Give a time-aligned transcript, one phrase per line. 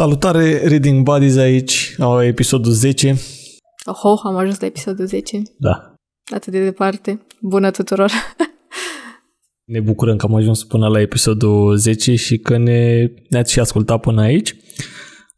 [0.00, 3.16] Salutare, Reading Buddies aici, au episodul 10.
[3.84, 5.42] Oho, am ajuns la episodul 10.
[5.58, 5.94] Da.
[6.34, 7.26] Atât de departe.
[7.40, 8.10] Bună tuturor!
[9.64, 14.00] Ne bucurăm că am ajuns până la episodul 10 și că ne, ne-ați și ascultat
[14.00, 14.56] până aici.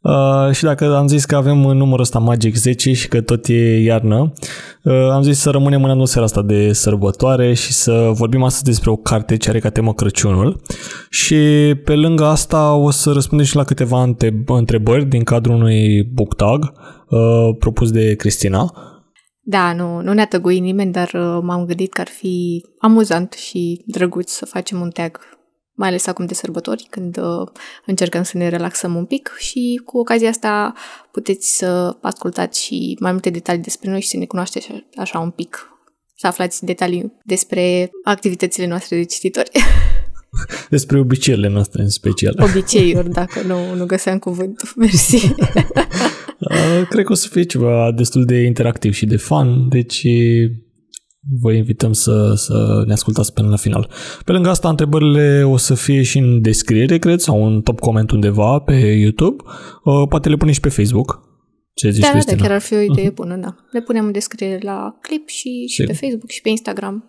[0.03, 3.83] Uh, și dacă am zis că avem numărul ăsta Magic 10 și că tot e
[3.83, 4.33] iarnă,
[4.83, 8.91] uh, am zis să rămânem în atmosfera asta de sărbătoare și să vorbim astăzi despre
[8.91, 10.61] o carte ce are ca temă Crăciunul.
[11.11, 11.37] Și
[11.85, 14.09] pe lângă asta o să răspundem și la câteva
[14.47, 16.73] întrebări din cadrul unui book tag
[17.09, 18.73] uh, propus de Cristina.
[19.45, 23.83] Da, nu, nu ne-a tăguit nimeni, dar uh, m-am gândit că ar fi amuzant și
[23.87, 25.19] drăguț să facem un tag
[25.75, 27.49] mai ales acum de sărbători, când uh,
[27.87, 30.75] încercăm să ne relaxăm un pic și cu ocazia asta
[31.11, 35.31] puteți să ascultați și mai multe detalii despre noi și să ne cunoașteți așa un
[35.31, 35.69] pic,
[36.17, 39.51] să aflați detalii despre activitățile noastre de cititori.
[40.71, 42.35] Despre obiceiurile noastre în special.
[42.39, 44.69] Obiceiuri, dacă nu, nu găseam cuvântul.
[44.77, 45.35] Mersi.
[46.91, 50.07] Cred că o să fie ceva destul de interactiv și de fun, deci
[51.41, 53.91] vă invităm să, să ne ascultați până la final.
[54.25, 58.11] Pe lângă asta, întrebările o să fie și în descriere, cred, sau un top coment
[58.11, 59.43] undeva pe YouTube.
[59.85, 61.31] Uh, poate le punem și pe Facebook.
[61.75, 62.37] Ce zici, da, da Cristina?
[62.37, 63.15] da, chiar ar fi o idee uh-huh.
[63.15, 63.57] bună, da.
[63.71, 67.05] Le punem în descriere la clip și, și pe Facebook și pe Instagram.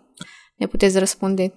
[0.58, 1.53] Ne puteți răspunde.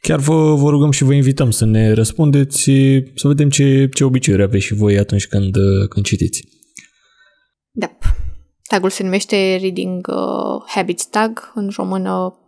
[0.00, 2.70] Chiar vă, vă rugăm și vă invităm să ne răspundeți,
[3.14, 5.56] să vedem ce, ce obiceiuri aveți și voi atunci când,
[5.88, 6.44] când citiți.
[7.70, 7.96] Da.
[8.68, 12.38] Tagul se numește Reading uh, Habits Tag, în română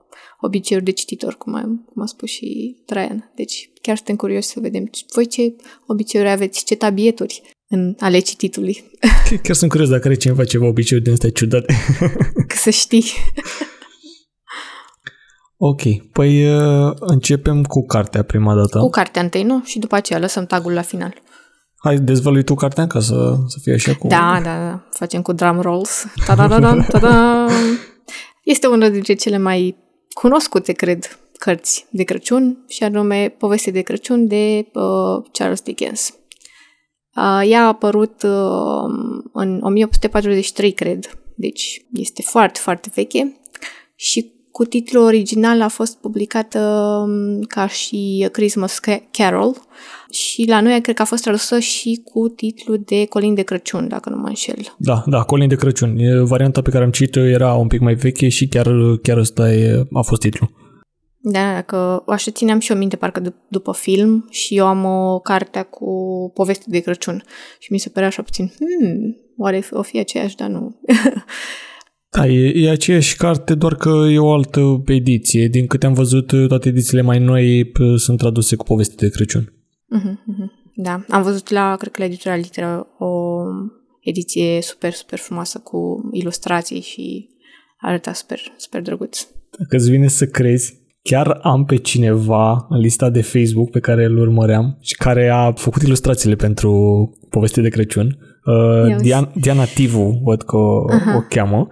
[0.40, 3.32] obiceiuri de cititor, cum a, cum a spus și Traian.
[3.34, 5.56] Deci chiar suntem curioși să vedem voi ce
[5.86, 8.84] obiceiuri aveți, ce tabieturi în ale cititului.
[9.42, 11.74] Chiar sunt curios dacă are cineva ceva obiceiuri din astea ciudate.
[12.64, 13.04] să știi.
[15.56, 18.78] ok, păi uh, începem cu cartea prima dată.
[18.78, 19.62] Cu cartea întâi, nu?
[19.64, 21.22] Și după aceea lăsăm tagul la final.
[21.86, 24.06] Hai, dezvălui tu cartea ca să, să fie așa cu...
[24.06, 24.86] Da, da, da.
[24.90, 26.06] Facem cu drum rolls.
[26.26, 27.46] Ta-da-da-da, ta-da!
[28.44, 29.76] Este una dintre cele mai
[30.14, 36.14] cunoscute, cred, cărți de Crăciun și anume Poveste de Crăciun de uh, Charles Dickens.
[37.16, 38.84] Uh, ea a apărut uh,
[39.32, 43.40] în 1843, cred, deci este foarte, foarte veche
[43.94, 46.60] și cu titlul original a fost publicată
[47.06, 48.80] um, ca și Christmas
[49.10, 49.56] Carol
[50.16, 53.88] și la noi cred că a fost tradusă și cu titlul de Colin de Crăciun,
[53.88, 54.74] dacă nu mă înșel.
[54.78, 55.98] Da, da, Colin de Crăciun.
[55.98, 58.68] E varianta pe care am citit-o era un pic mai veche și chiar,
[59.02, 60.50] chiar ăsta e, a fost titlul.
[61.18, 65.18] Da, dacă așa țineam și eu minte parcă d- după film și eu am o
[65.18, 65.86] carte cu
[66.34, 67.24] poveste de Crăciun
[67.58, 70.74] și mi se părea așa puțin, hmm, oare o fi aceeași, dar nu.
[72.10, 75.48] Da, e, e aceeași carte, doar că e o altă ediție.
[75.48, 79.55] Din câte am văzut, toate edițiile mai noi sunt traduse cu poveste de Crăciun.
[79.94, 83.42] Uh-huh, Da, am văzut la, cred că la editura Literă, o
[84.00, 87.28] ediție super, super frumoasă cu ilustrații și
[87.80, 89.26] arăta super, super drăguț.
[89.58, 94.04] Dacă îți vine să crezi, chiar am pe cineva în lista de Facebook pe care
[94.04, 96.72] îl urmăream și care a făcut ilustrațiile pentru
[97.30, 98.18] poveste de Crăciun.
[98.44, 101.16] Uh, Diana, Diana Tivu, văd că uh-huh.
[101.16, 101.68] o cheamă.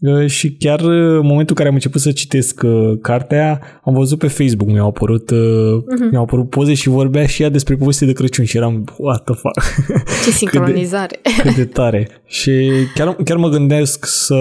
[0.00, 3.94] Uh, și chiar uh, în momentul în care am început să citesc uh, cartea, am
[3.94, 6.10] văzut pe Facebook, mi-au apărut, uh-huh.
[6.10, 9.34] mi-au apărut poze și vorbea și ea despre poveste de Crăciun și eram, what the
[9.34, 9.84] fuck.
[10.24, 11.20] Ce sincronizare.
[11.22, 12.08] cât, de, cât de tare.
[12.24, 14.34] Și chiar, chiar mă gândesc să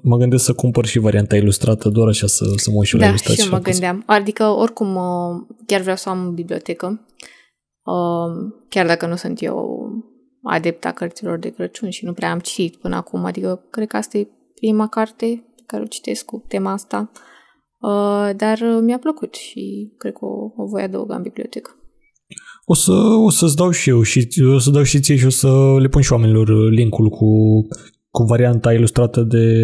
[0.00, 3.00] mă gândesc să cumpăr și varianta ilustrată, doar așa să, să mă uit și da,
[3.00, 3.42] la ilustrație.
[3.42, 4.02] Da, și eu mă gândeam.
[4.06, 4.98] Adică, oricum,
[5.66, 7.00] chiar vreau să am în bibliotecă,
[8.68, 9.88] chiar dacă nu sunt eu
[10.42, 14.18] adepta cărților de Crăciun și nu prea am citit până acum, adică cred că asta
[14.18, 17.10] e prima carte pe care o citesc cu tema asta,
[17.78, 21.70] uh, dar mi-a plăcut și cred că o, o voi adăuga în bibliotecă.
[22.64, 22.92] O, să,
[23.26, 25.88] o să-ți dau și eu și o să dau și ție și o să le
[25.88, 27.26] pun și oamenilor linkul cu,
[28.10, 29.54] cu varianta ilustrată de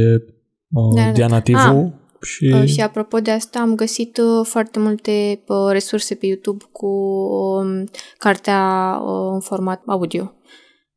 [0.70, 1.12] uh, da, da.
[1.12, 1.58] Diana Tivu.
[1.58, 1.92] Ah,
[2.22, 2.54] și...
[2.54, 6.86] Uh, și apropo de asta, am găsit uh, foarte multe uh, resurse pe YouTube cu
[6.86, 7.82] uh,
[8.18, 8.62] cartea
[9.02, 10.32] uh, în format audio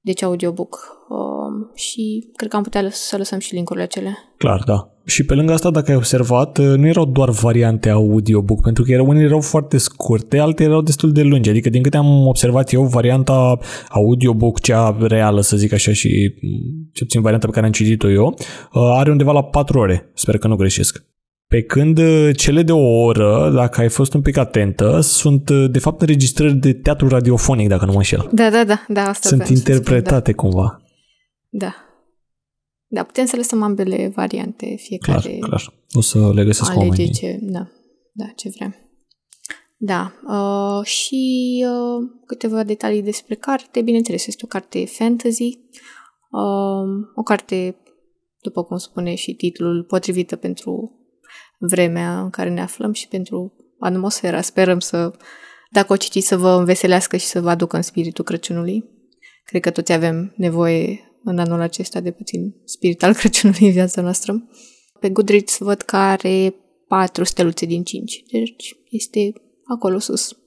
[0.07, 0.97] deci audiobook.
[1.09, 4.17] Uh, și cred că am putea să lăsăm și linkurile acele.
[4.37, 4.91] Clar, da.
[5.05, 8.91] Și pe lângă asta, dacă ai observat, uh, nu erau doar variante audiobook, pentru că
[8.91, 11.49] erau, unele erau foarte scurte, altele erau destul de lungi.
[11.49, 13.57] Adică, din câte am observat eu, varianta
[13.89, 18.09] audiobook, cea reală, să zic așa, și mm, ce puțin varianta pe care am citit-o
[18.09, 20.11] eu, uh, are undeva la 4 ore.
[20.13, 21.05] Sper că nu greșesc.
[21.47, 25.71] Pe când uh, cele de o oră, dacă ai fost un pic atentă, sunt uh,
[25.71, 28.29] de fapt înregistrări de teatru radiofonic, dacă nu mă înșel.
[28.31, 30.55] Da, da, da, da asta Sunt interpretate spun, da.
[30.57, 30.81] cumva.
[31.49, 31.75] Da.
[32.87, 35.73] Da, putem să lăsăm ambele variante, fiecare clar, clar.
[35.91, 37.67] O să le găsesc alege ce, da,
[38.11, 38.75] da, ce vrem.
[39.77, 40.13] Da.
[40.27, 43.81] Uh, și uh, câteva detalii despre carte.
[43.81, 45.59] Bineînțeles, este o carte fantasy.
[46.31, 47.75] Uh, o carte,
[48.41, 50.96] după cum spune și titlul, potrivită pentru
[51.57, 54.41] vremea în care ne aflăm și pentru atmosfera.
[54.41, 55.11] Sperăm să,
[55.71, 58.83] dacă o citiți, să vă înveselească și să vă aducă în spiritul Crăciunului.
[59.43, 64.01] Cred că toți avem nevoie în anul acesta de puțin spirit al Crăciunului în viața
[64.01, 64.47] noastră.
[64.99, 66.55] Pe Goodreads văd că are
[66.87, 69.33] 4 steluțe din 5, deci este
[69.63, 70.37] acolo sus.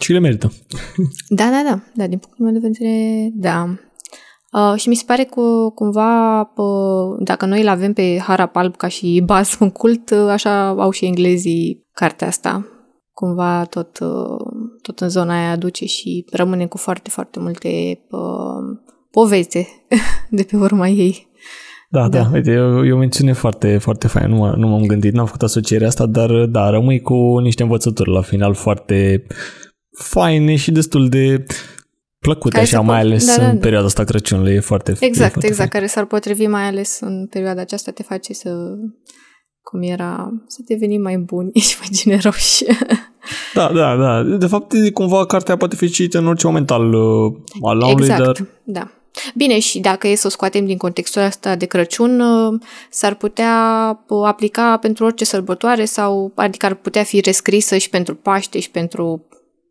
[0.00, 0.52] Și le merită.
[1.28, 3.78] Da, da, da, da, din punctul meu de vedere, da.
[4.52, 5.40] Uh, și mi se pare că
[5.74, 10.28] cumva, uh, dacă noi îl avem pe Harap Alb ca și bas în cult, uh,
[10.28, 12.66] așa au și englezii cartea asta.
[13.12, 14.46] Cumva tot, uh,
[14.82, 18.78] tot în zona aia aduce și rămâne cu foarte, foarte multe uh,
[19.10, 19.66] poveste
[20.30, 21.28] de pe urma ei.
[21.88, 24.86] Da, da, da uite, e o, e o mențiune foarte, foarte faină, nu, nu m-am
[24.86, 29.26] gândit, n-am făcut asocierea asta, dar da, rămâi cu niște învățături la final foarte
[29.98, 31.44] faine și destul de
[32.20, 33.60] plăcute care așa, mai ales da, da, în da.
[33.60, 35.68] perioada asta Crăciunului, e foarte Exact, e foarte exact, fain.
[35.68, 38.50] care s-ar potrivi mai ales în perioada aceasta, te face să
[39.62, 42.64] cum era, să devenim mai buni și mai generoși.
[43.54, 44.22] Da, da, da.
[44.22, 47.32] De fapt, cumva cartea poate fi citită în orice moment al, uh,
[47.62, 48.46] al anului, exact, dar...
[48.64, 48.90] da.
[49.34, 53.54] Bine, și dacă e să o scoatem din contextul ăsta de Crăciun, uh, s-ar putea
[54.08, 58.70] uh, aplica pentru orice sărbătoare sau, adică ar putea fi rescrisă și pentru Paște și
[58.70, 59.24] pentru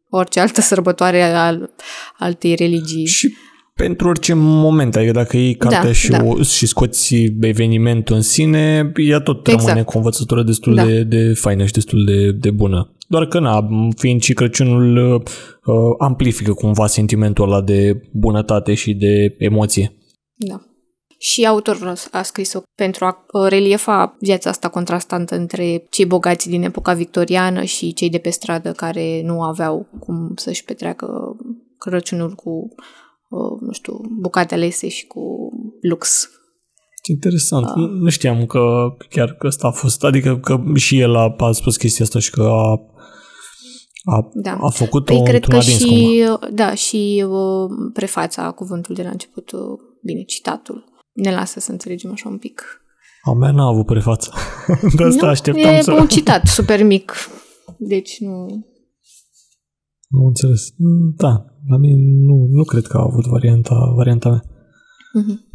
[0.09, 1.69] orice altă sărbătoare al
[2.17, 3.05] altei religii.
[3.05, 3.33] Și
[3.73, 6.23] pentru orice moment, adică dacă iei cartea da, și, da.
[6.23, 9.65] O, și scoți evenimentul în sine, ea tot exact.
[9.65, 10.85] rămâne cu o învățătură destul da.
[10.85, 12.93] de, de faină și destul de, de bună.
[13.07, 13.67] Doar că, na,
[13.97, 19.93] fiind și Crăciunul, uh, amplifică cumva sentimentul ăla de bunătate și de emoție.
[20.35, 20.68] Da.
[21.21, 26.63] Și autorul a scris-o pentru a uh, reliefa viața asta contrastantă între cei bogați din
[26.63, 31.35] epoca victoriană și cei de pe stradă care nu aveau cum să-și petreacă
[31.77, 32.73] Crăciunul cu
[33.29, 35.49] Uh, nu știu, bucate alese și cu
[35.81, 36.29] lux.
[37.09, 37.65] Interesant.
[37.65, 37.89] Uh.
[37.89, 38.59] Nu știam că
[39.09, 42.31] chiar că ăsta a fost, adică că și el a, a spus chestia asta și
[42.31, 42.71] că a,
[44.03, 44.57] a, da.
[44.61, 49.79] a făcut-o păi cred că și, da, și uh, prefața cuvântul de la început, uh,
[50.03, 50.83] bine, citatul,
[51.19, 52.81] ne lasă să înțelegem așa un pic.
[53.23, 54.31] A mea n-a avut prefață.
[54.97, 55.31] De asta nu?
[55.31, 55.91] așteptam e să...
[55.93, 57.13] un citat super mic.
[57.77, 58.65] Deci nu...
[60.11, 60.73] Am înțeles.
[61.15, 64.43] Da, la mine nu, nu cred că a avut varianta, varianta mea.
[64.43, 65.47] Mm-hmm.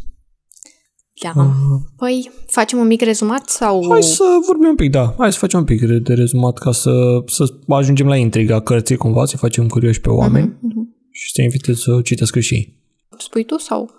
[1.22, 1.43] Da.
[1.43, 3.90] Uh, păi, facem un mic rezumat sau...
[3.90, 5.14] Hai să vorbim un pic, da.
[5.19, 9.25] Hai să facem un pic de rezumat ca să, să ajungem la intriga cărții cumva,
[9.25, 11.11] să facem curioși pe oameni mm-hmm.
[11.11, 12.82] și să invitez să citească și ei.
[13.19, 13.90] Spui tu sau...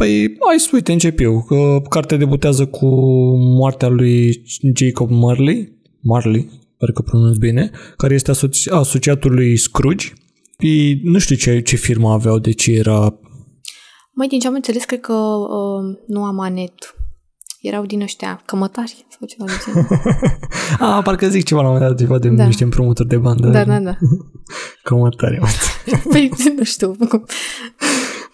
[0.00, 2.86] Păi, hai să uite, încep eu, că cartea debutează cu
[3.36, 4.42] moartea lui
[4.76, 10.12] Jacob Marley, Marley, sper că pronunț bine, care este asoci- asociatul lui Scrooge,
[10.56, 13.18] Păi, nu știu ce, ce firmă aveau, de ce era...
[14.12, 16.94] Mai din ce am înțeles, cred că uh, nu am anet.
[17.60, 19.86] Erau din ăștia cămătari sau ceva de genul.
[20.96, 22.44] ah, parcă zic ceva la un moment dat, ceva de da.
[22.44, 23.48] niște împrumuturi de bandă.
[23.48, 23.96] Da, da, da.
[24.82, 25.38] cămătari.
[26.10, 26.96] păi, nu știu.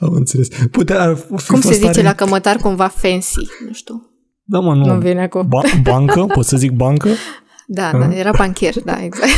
[0.00, 0.48] Am înțeles.
[0.70, 2.02] Putea fi Cum se zice are...
[2.02, 4.10] la cămătar cumva fancy, nu știu.
[4.44, 4.84] Da, mă, nu.
[4.84, 5.48] Nu vine acum.
[5.48, 6.24] Ba- bancă?
[6.24, 7.08] Pot să zic bancă?
[7.66, 9.32] Da, da, era bancher, da, exact.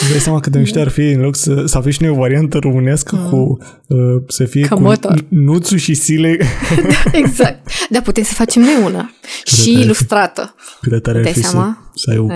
[0.00, 2.10] Îți dai seama cât de mișto ar fi în loc să, să avem și noi
[2.10, 3.28] o variantă românească mm.
[3.28, 5.12] cu uh, să fie Cămător.
[5.12, 6.36] cu nuțu și sile.
[6.88, 7.70] da, exact.
[7.90, 9.10] Dar putem să facem noi una.
[9.44, 10.54] Cât și ilustrată.
[10.80, 11.90] Cât de tare ar fi seama?
[11.94, 12.26] să, să ai o...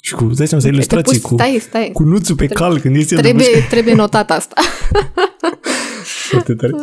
[0.00, 1.90] Și cu, dai seama, să ai ilustrații cu, stai, stai.
[1.92, 4.60] cu nuțul pe trebuie, cal când este Trebuie, trebuie notat asta.
[6.30, 6.72] Foarte tare.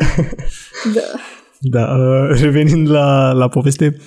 [0.94, 1.02] Da.
[1.60, 3.98] Da, uh, revenind la, la poveste,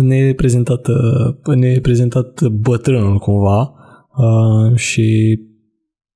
[0.00, 3.74] ne-e prezentat, uh, ne prezentat bătrânul cumva,
[4.16, 5.38] uh, și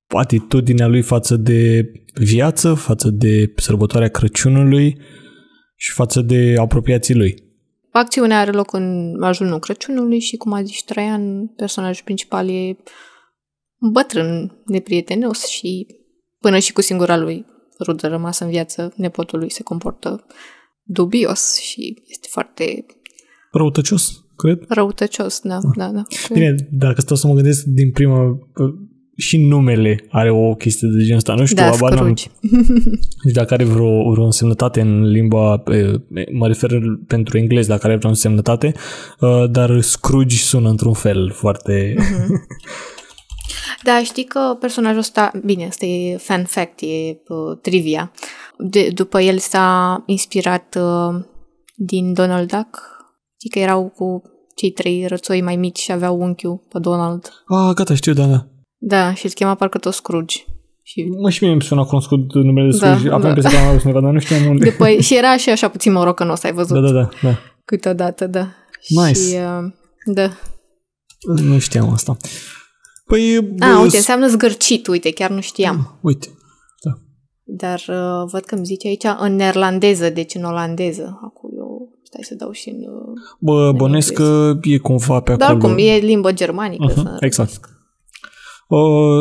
[0.07, 4.99] atitudinea lui față de viață, față de sărbătoarea Crăciunului
[5.77, 7.46] și față de apropiații lui.
[7.97, 12.77] Acțiunea are loc în ajunul Crăciunului și, cum a zis Traian, personajul principal e
[13.93, 15.87] bătrân, neprietenos și
[16.41, 17.47] până și cu singura lui
[17.85, 20.27] rudă rămasă în viață, nepotul lui se comportă
[20.83, 22.87] dubios și este foarte...
[23.53, 24.27] Răutăcios?
[24.37, 24.65] cred.
[24.69, 25.63] Răutăcios, da, ah.
[25.77, 26.03] da, da.
[26.33, 28.39] Bine, dacă stau să mă gândesc din prima,
[29.17, 32.07] și numele are o chestie de genul ăsta, nu știu, da, abar n-am.
[33.23, 35.63] Deci dacă are vreo, vreo însemnătate în limba,
[36.33, 36.71] mă refer
[37.07, 38.75] pentru englez, dacă are vreo însemnătate,
[39.21, 41.95] uh, dar Scrooge sună într-un fel foarte...
[41.99, 42.65] Mm-hmm.
[43.83, 46.87] Da, știi că personajul ăsta, bine, asta e fan fact, e
[47.29, 48.13] uh, trivia.
[48.59, 51.21] De, după el s-a inspirat uh,
[51.75, 52.97] din Donald Duck,
[53.37, 54.23] Știi că erau cu
[54.55, 57.45] cei trei rățoi mai mici și aveau unchiul pe Donald.
[57.47, 58.47] Ah, gata, știu, da, da.
[58.79, 60.37] Da, și îl chema parcă tot Scrooge.
[60.83, 63.07] Și Mă, și mie îmi suna cunoscut numele de Da, Scrooge.
[63.07, 63.29] Aveam da.
[63.29, 64.71] impresia că am auzit undeva, dar nu știam unde.
[64.71, 66.75] după, și era și așa puțin morocănos, ai văzut?
[66.75, 67.39] Da, da, da, da.
[67.65, 68.49] Câteodată, da.
[68.89, 69.21] Nice.
[69.21, 69.73] Și, uh,
[70.05, 70.31] da.
[71.43, 72.17] Nu știam asta.
[73.07, 73.37] Păi...
[73.59, 75.99] A, bă, uite, înseamnă zgârcit, uite, chiar nu știam.
[76.01, 76.29] Uite.
[76.85, 76.91] Da.
[77.45, 81.21] Dar uh, văd că îmi zice aici în neerlandeză, deci în olandeză.
[81.25, 82.77] Acum eu, stai să dau și în...
[82.77, 85.73] Uh, Bă, bănesc că e cumva pe dar acolo.
[85.73, 86.93] oricum, e limbă germanică.
[86.93, 87.51] Uh-huh, să exact.
[87.65, 87.76] Uh,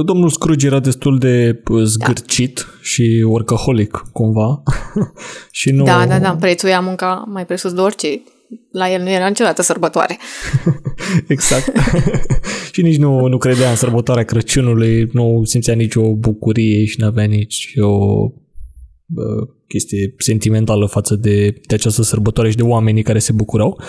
[0.05, 2.77] domnul Scrooge era destul de uh, zgârcit Da.
[2.81, 4.63] și workaholic, cumva.
[5.51, 5.83] și nu...
[5.83, 8.21] Da, da, da, prețuia munca mai presus de orice.
[8.71, 10.17] La el nu era niciodată sărbătoare.
[11.27, 11.71] Exact.
[12.73, 17.25] și nici nu, nu credea în sărbătoarea Crăciunului, nu simțea nicio bucurie și nu avea
[17.25, 18.25] nici o
[19.05, 19.23] bă,
[19.67, 23.81] chestie sentimentală față de, de această sărbătoare și de oamenii care se bucurau.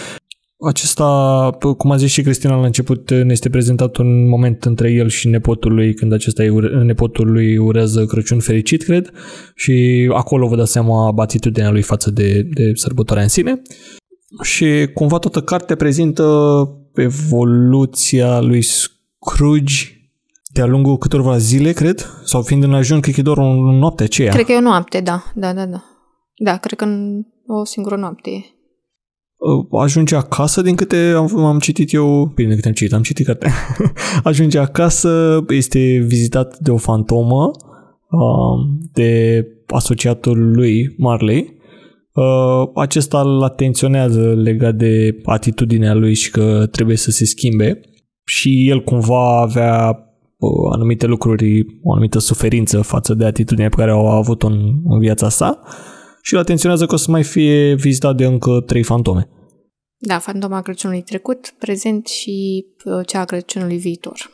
[0.66, 4.90] Acesta, bă, cum a zis și Cristina la început, ne este prezentat un moment între
[4.90, 9.11] el și nepotul lui, când acesta îi ure- nepotul lui urează Crăciun fericit, cred,
[9.54, 13.62] și acolo vă dați seama atitudinea lui față de, de sărbătoarea în sine.
[14.42, 16.25] Și cumva toată cartea prezintă
[16.94, 19.96] evoluția lui Scrooge
[20.52, 24.02] de-a lungul câtorva zile, cred, sau fiind în ajun, cred că e doar o noapte
[24.02, 24.32] aceea.
[24.32, 25.85] Cred că e o noapte, da, da, da, da.
[26.37, 28.55] Da, cred că în o singură noapte e.
[29.37, 33.02] Uh, ajunge acasă, din câte am, am citit eu, bine, din câte am citit, am
[33.02, 33.52] citit cartea,
[34.31, 37.50] ajunge acasă, este vizitat de o fantomă,
[38.11, 41.55] uh, de asociatul lui Marley.
[42.12, 47.81] Uh, acesta îl atenționează legat de atitudinea lui și că trebuie să se schimbe.
[48.25, 49.99] Și el cumva avea
[50.37, 54.99] uh, anumite lucruri, o anumită suferință față de atitudinea pe care au avut-o în, în
[54.99, 55.62] viața sa
[56.26, 59.28] și îl atenționează că o să mai fie vizitat de încă trei fantome.
[59.99, 64.30] Da, fantoma Crăciunului trecut, prezent și uh, cea a Crăciunului viitor.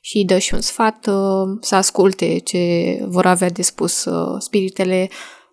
[0.00, 2.58] Și îi dă și un sfat uh, să asculte ce
[3.06, 5.08] vor avea de spus uh, spiritele,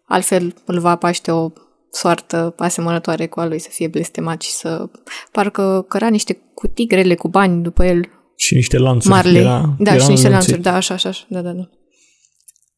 [0.06, 1.52] altfel îl va paște o
[1.92, 4.90] soartă asemănătoare cu a lui să fie blestemat și să
[5.32, 9.14] parcă căra niște cutii grele cu bani după el, Și niște lanțuri.
[9.14, 9.42] Marley.
[9.42, 10.32] Era, da, era și niște înlănțuit.
[10.32, 11.70] lanțuri, da, așa, așa, așa, da, da, da.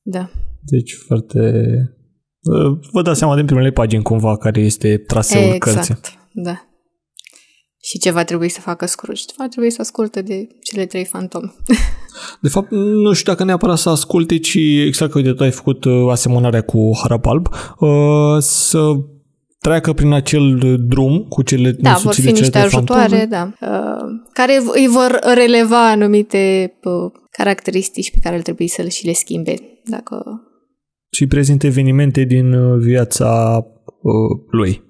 [0.01, 0.29] Da,
[0.61, 1.41] Deci foarte...
[2.47, 5.79] Uh, Vă dați seama din primele pagini cumva care este traseul cărții.
[5.79, 6.61] exact, da.
[7.81, 9.23] Și ce va trebui să facă Scrooge?
[9.37, 11.53] Va trebui să asculte de cele trei fantome.
[12.41, 15.85] De fapt, nu știu dacă neapărat să asculte, ci exact că uite, tu ai făcut
[15.85, 17.47] uh, asemănarea cu Harap Alb,
[17.79, 17.89] uh,
[18.39, 18.93] să
[19.59, 23.17] treacă prin acel drum cu cele Da, vor însuțite fi de niște cele trei ajutoare,
[23.17, 23.53] fantome.
[23.59, 28.89] da, uh, care îi vor releva anumite uh, caracteristici pe care ar trebui să le
[28.89, 29.53] și le schimbe.
[29.85, 30.41] Dacă...
[31.11, 33.57] și prezintă evenimente din uh, viața
[34.01, 34.85] uh, lui.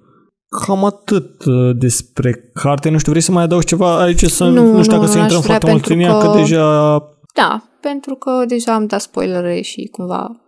[0.66, 2.90] Cam atât uh, despre carte.
[2.90, 4.24] Nu știu, vrei să mai adaugi ceva aici?
[4.24, 6.12] Să, nu, Nu, nu știu nu, dacă să n-aș intrăm vrea foarte mult în pentru
[6.14, 6.98] ea, că că- deja...
[7.34, 10.42] Da, pentru că deja am dat spoilere și cumva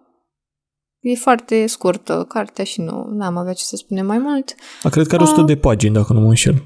[1.00, 4.56] e foarte scurtă cartea și nu am avea ce să spunem mai mult.
[4.84, 5.46] A, cred că are 100 Ah.
[5.46, 6.66] de pagini, dacă nu mă înșel.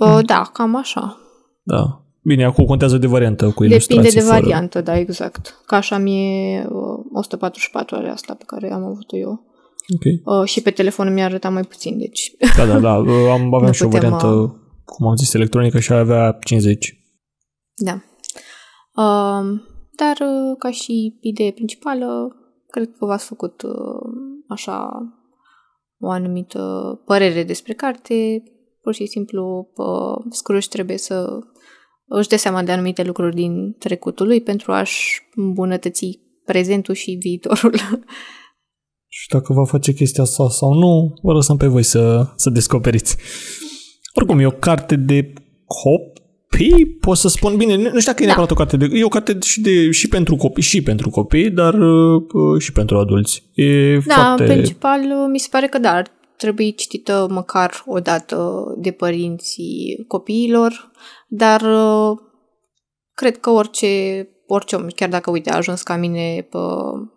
[0.00, 1.16] Uh, da, cam așa.
[1.62, 2.04] Da.
[2.22, 4.12] Bine, acum contează de variantă cu Depinde ilustrații.
[4.12, 4.40] de fără.
[4.40, 5.60] variantă, da, exact.
[5.66, 9.44] Ca așa mie uh, 144 ore asta pe care am avut-o eu.
[9.94, 10.04] Ok.
[10.40, 12.92] Uh, și pe telefon mi-a arătat mai puțin, deci Da, da, da.
[13.32, 14.50] Am, aveam Nu și o putem, variantă, uh,
[14.84, 16.98] cum am zis, electronică și avea 50.
[17.74, 17.92] Da.
[19.02, 19.62] Um,
[19.96, 22.36] dar uh, ca și idee principală,
[22.70, 24.12] cred că v-ați făcut uh,
[24.48, 24.88] așa
[25.98, 26.62] o anumită
[27.04, 28.42] părere despre carte.
[28.82, 31.38] Pur și simplu, uh, Scrooge trebuie să
[32.18, 37.74] își dea seama de anumite lucruri din trecutul lui pentru a-și îmbunătăți prezentul și viitorul.
[39.12, 43.16] Și dacă va face chestia asta sau nu, vă lăsăm pe voi să, să descoperiți.
[44.14, 45.32] Oricum, e o carte de
[45.66, 47.56] copii, pot să spun.
[47.56, 48.32] Bine, nu nu știu dacă e Da.
[48.34, 48.88] neapărat o carte de...
[48.92, 52.72] E o carte și, de, și pentru copii, și pentru copii, dar uh, uh, și
[52.72, 53.42] pentru adulți.
[53.54, 54.42] E Da, foarte...
[54.42, 55.00] în principal,
[55.30, 60.90] mi se pare că da, ar trebui citită măcar o dată de părinții copiilor,
[61.32, 62.18] dar uh,
[63.14, 66.58] cred că orice, orice om, chiar dacă, uite, a ajuns ca mine pe,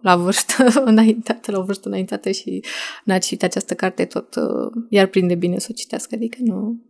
[0.01, 2.63] la vârstă înaintată, la o vârstă înaintată și
[3.03, 6.81] n-a citit această carte, tot uh, i-ar prinde bine să o citească, adică nu,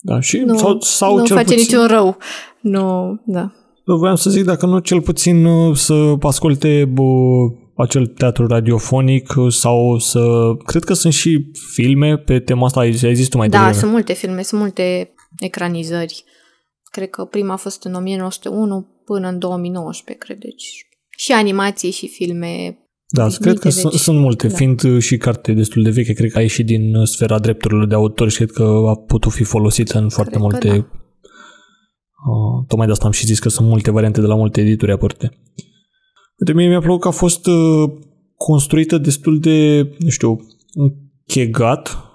[0.00, 2.16] Da, și nu, sau, sau nu cel face puțin, niciun rău.
[2.60, 3.52] Nu, da.
[3.84, 7.02] Vreau să zic, dacă nu, cel puțin uh, să asculte bă,
[7.76, 10.20] acel teatru radiofonic uh, sau să...
[10.64, 13.78] Cred că sunt și filme pe tema asta, ai ai zis tu mai Da, devreme.
[13.78, 16.24] sunt multe filme, sunt multe ecranizări.
[16.98, 20.38] Cred că prima a fost în 1901 până în 2019, cred.
[20.38, 20.86] Deci
[21.16, 24.00] și animații și filme Da, Mii cred de că sunt, veci.
[24.00, 24.54] sunt multe, Da.
[24.54, 27.94] fiind și carte destul de veche, cred că a ieșit din uh, sfera drepturilor de
[27.94, 30.68] autor și cred că a putut fi folosită în foarte că multe...
[30.68, 30.74] da.
[30.74, 34.92] Uh, tocmai de asta am și zis că sunt multe variante de la multe edituri
[34.92, 35.30] apărute.
[36.36, 37.90] De mie mi-a plăcut că a fost uh,
[38.36, 42.07] construită destul de, nu știu, închegat, uh,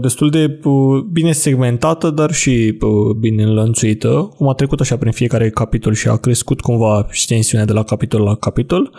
[0.00, 5.12] destul de uh, bine segmentată, dar și uh, bine înlănțuită, cum a trecut așa prin
[5.12, 8.92] fiecare capitol și a crescut cumva extensiunea de la capitol la capitol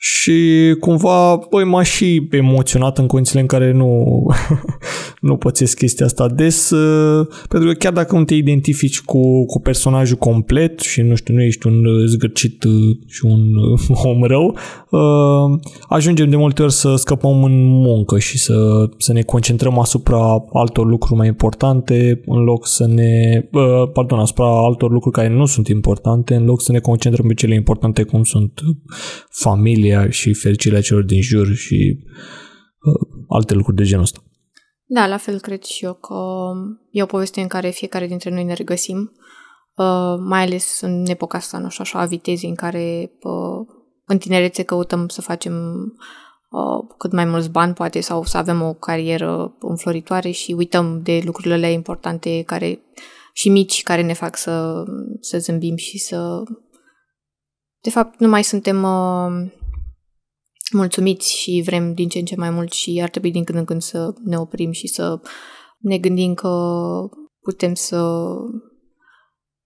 [0.00, 4.26] și cumva, băi, m-a și emoționat în condițiile în care nu,
[5.20, 9.60] nu pățesc chestia asta des, uh, pentru că chiar dacă nu te identifici cu, cu
[9.60, 12.72] personajul complet și, nu știu, nu ești un uh, zgârcit uh,
[13.06, 14.56] și un uh, om rău,
[14.90, 20.44] uh, ajungem de multe ori să scăpăm în muncă și să, să ne concentrăm asupra
[20.52, 25.46] altor lucruri mai importante în loc să ne, uh, pardon, asupra altor lucruri care nu
[25.46, 28.76] sunt importante în loc să ne concentrăm pe cele importante cum sunt uh,
[29.88, 34.22] familia și fericirea celor din jur și uh, alte lucruri de genul ăsta.
[34.84, 36.14] Da, la fel cred și eu că
[36.90, 39.12] e o poveste în care fiecare dintre noi ne regăsim,
[39.76, 43.66] uh, mai ales în epoca asta, nu știu, așa, a vitezei în care uh,
[44.04, 45.54] în tinerețe căutăm să facem
[46.50, 51.22] uh, cât mai mulți bani, poate, sau să avem o carieră înfloritoare și uităm de
[51.24, 52.80] lucrurile alea importante care
[53.32, 54.84] și mici care ne fac să,
[55.20, 56.42] să zâmbim și să...
[57.80, 59.57] De fapt, nu mai suntem uh,
[60.72, 63.64] mulțumiți și vrem din ce în ce mai mult și ar trebui din când în
[63.64, 65.20] când să ne oprim și să
[65.78, 66.50] ne gândim că
[67.40, 68.26] putem să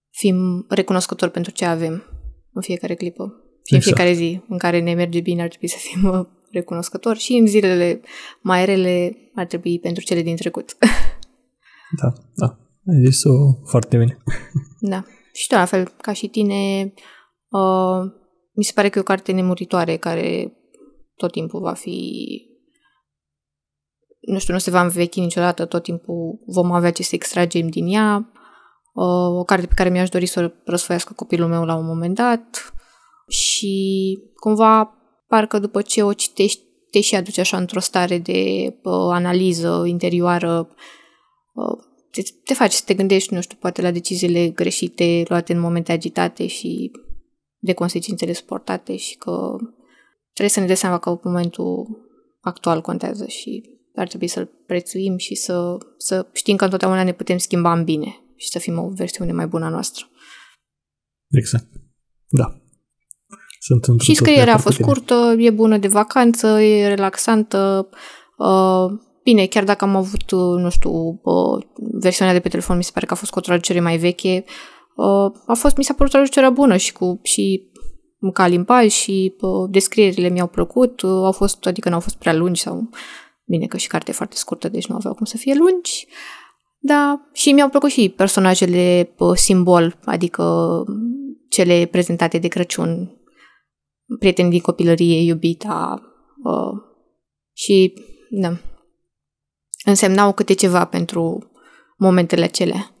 [0.09, 2.03] fim recunoscători pentru ce avem
[2.53, 3.23] în fiecare clipă.
[3.63, 3.85] Și Exact.
[3.85, 7.33] în fiecare zi în care ne merge bine ar trebui să fim uh, recunoscători și
[7.33, 8.01] în zilele
[8.41, 10.75] mai rele ar trebui pentru cele din trecut.
[12.01, 12.45] Da, da.
[12.87, 13.29] Ai zis-o
[13.65, 14.17] foarte bine.
[14.93, 15.05] da.
[15.33, 16.93] Și tot la fel, ca și tine,
[17.49, 18.11] uh,
[18.53, 20.53] mi se pare că e o carte nemuritoare care
[21.15, 21.97] tot timpul va fi
[24.25, 27.87] nu știu, nu se va învechi niciodată, tot timpul vom avea ce să extragem din
[27.87, 28.31] ea.
[28.93, 32.15] Uh, o carte pe care mi-aș dori să o răsfoiască copilul meu la un moment
[32.15, 32.73] dat
[33.27, 34.93] și cumva
[35.27, 36.61] parcă după ce o citești
[36.91, 40.67] te și aduce așa într-o stare de uh, analiză interioară,
[41.53, 41.77] uh,
[42.11, 45.91] te, te face să te gândești, nu știu, poate la deciziile greșite luate în momente
[45.91, 46.91] agitate și
[47.59, 49.55] de consecințele suportate și că
[50.33, 51.87] trebuie să ne dea seama că momentul
[52.41, 57.37] actual contează și ar trebui să-l prețuim și să, să știm că întotdeauna ne putem
[57.37, 60.05] schimba în bine și să fim o versiune mai bună a noastră.
[61.27, 61.65] Exact.
[62.27, 62.57] Da.
[63.59, 67.89] Sunt într Și scrierea a fost curtă, e bună de vacanță, e relaxantă.
[68.37, 68.85] Uh,
[69.23, 70.91] bine, chiar dacă am avut, uh, nu știu,
[71.23, 71.65] uh,
[72.01, 74.43] versiunea de pe telefon, mi se pare că a fost cu o traducere mai veche,
[74.95, 77.71] uh, a fost, mi s-a părut traducerea bună și cu și
[78.31, 82.33] ca limbaj și uh, descrierile mi-au plăcut, uh, au fost, adică nu au fost prea
[82.33, 82.89] lungi sau
[83.45, 86.07] bine că și cartea e foarte scurtă, deci nu aveau cum să fie lungi.
[86.79, 90.83] Da, și mi-au plăcut și personajele uh, simbol, adică
[91.49, 93.21] cele prezentate de Crăciun,
[94.19, 96.01] prieteni din copilărie, iubita
[96.43, 96.81] uh,
[97.53, 97.93] și
[98.29, 98.57] da,
[99.85, 101.51] însemnau câte ceva pentru
[101.97, 102.91] momentele acelea.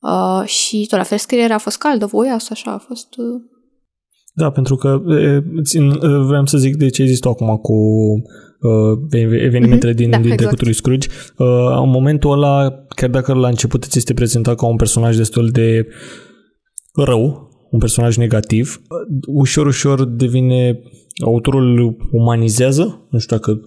[0.00, 3.16] Uh, și tot la fel scrierea a fost caldă, voioasă, așa a fost...
[3.16, 3.42] Uh,
[4.36, 5.88] da, pentru că e, țin,
[6.26, 7.72] vreau să zic de ce ai zis tu acum cu
[8.60, 10.40] uh, evenimentele din, da, din exact.
[10.40, 11.08] trecutul lui Scrooge.
[11.36, 11.46] Uh,
[11.82, 15.86] în momentul ăla, chiar dacă la început ți este prezentat ca un personaj destul de
[16.94, 18.82] rău, un personaj negativ,
[19.26, 20.80] ușor, ușor devine
[21.24, 23.60] autorul îl umanizează, nu știu dacă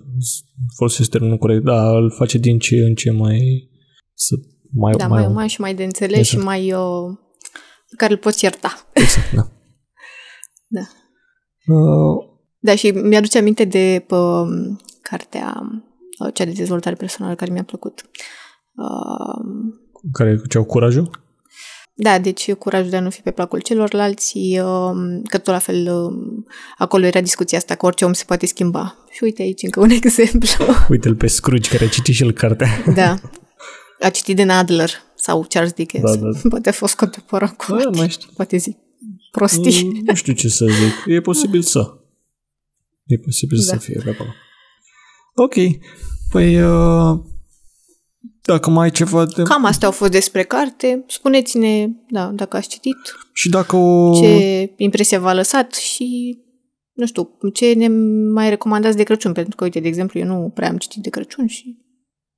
[0.75, 3.69] folosesc termenul corect, dar îl face din ce în ce mai
[4.13, 4.35] să
[4.71, 6.39] mai, da, mai, mai uman și mai de înțeles exact.
[6.41, 7.17] și mai uh,
[7.89, 8.89] pe care îl poți ierta.
[8.93, 9.51] Exact, da.
[10.69, 10.81] da.
[11.73, 12.29] Uh,
[12.59, 14.47] da, și mi-aduce aminte de pă,
[15.01, 15.61] cartea,
[16.19, 18.01] uh, cea de dezvoltare personală care mi-a plăcut.
[18.75, 19.73] Uh,
[20.11, 21.27] care ce au curajul?
[21.93, 25.87] Da, deci curajul de a nu fi pe placul celorlalți, uh, că tot la fel
[25.93, 26.43] uh,
[26.77, 28.95] acolo era discuția asta, că orice om se poate schimba.
[29.09, 30.65] Și uite aici încă un exemplu.
[30.89, 32.67] Uite-l pe Scrooge, care a citit și el cartea.
[32.95, 33.15] Da.
[33.99, 36.15] A citit din Adler sau Charles Dickens.
[36.15, 36.39] Da, da.
[36.49, 38.29] Poate a fost contemporan cu Da, mai știu.
[38.35, 38.77] Poate zic
[39.31, 39.83] prostii.
[39.83, 41.13] Mm, nu știu ce să zic.
[41.15, 41.97] E posibil să.
[43.05, 43.63] E posibil da.
[43.63, 44.29] să fie pe acolo.
[45.33, 45.55] Ok.
[46.31, 47.19] Păi, uh,
[48.41, 49.43] dacă mai ai ceva de...
[49.43, 51.03] Cam astea au fost despre carte.
[51.07, 52.97] Spuneți-ne, da, dacă ați citit.
[53.33, 54.19] Și dacă o...
[54.19, 56.37] Ce impresie v-a lăsat și,
[56.93, 57.87] nu știu, ce ne
[58.33, 59.31] mai recomandați de Crăciun.
[59.31, 61.77] Pentru că, uite, de exemplu, eu nu prea am citit de Crăciun și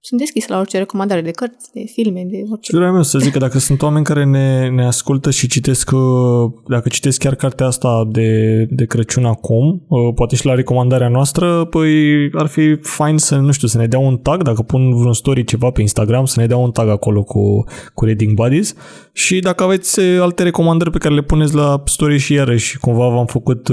[0.04, 2.76] sunt deschis la orice recomandare de cărți, de filme, de orice.
[2.76, 6.52] Vreau meu să zic că dacă sunt oameni care ne, ne ascultă și citesc, uh,
[6.68, 11.66] dacă citesc chiar cartea asta de, de Crăciun acum, uh, poate și la recomandarea noastră,
[11.66, 11.94] păi
[12.34, 15.44] ar fi fain să, nu știu, să ne dea un tag, dacă pun vreun story
[15.44, 18.76] ceva pe Instagram, să ne dea un tag acolo cu, cu Reading Buddies
[19.14, 23.08] și dacă aveți uh, alte recomandări pe care le puneți la story și iarăși cumva
[23.08, 23.70] v-am făcut,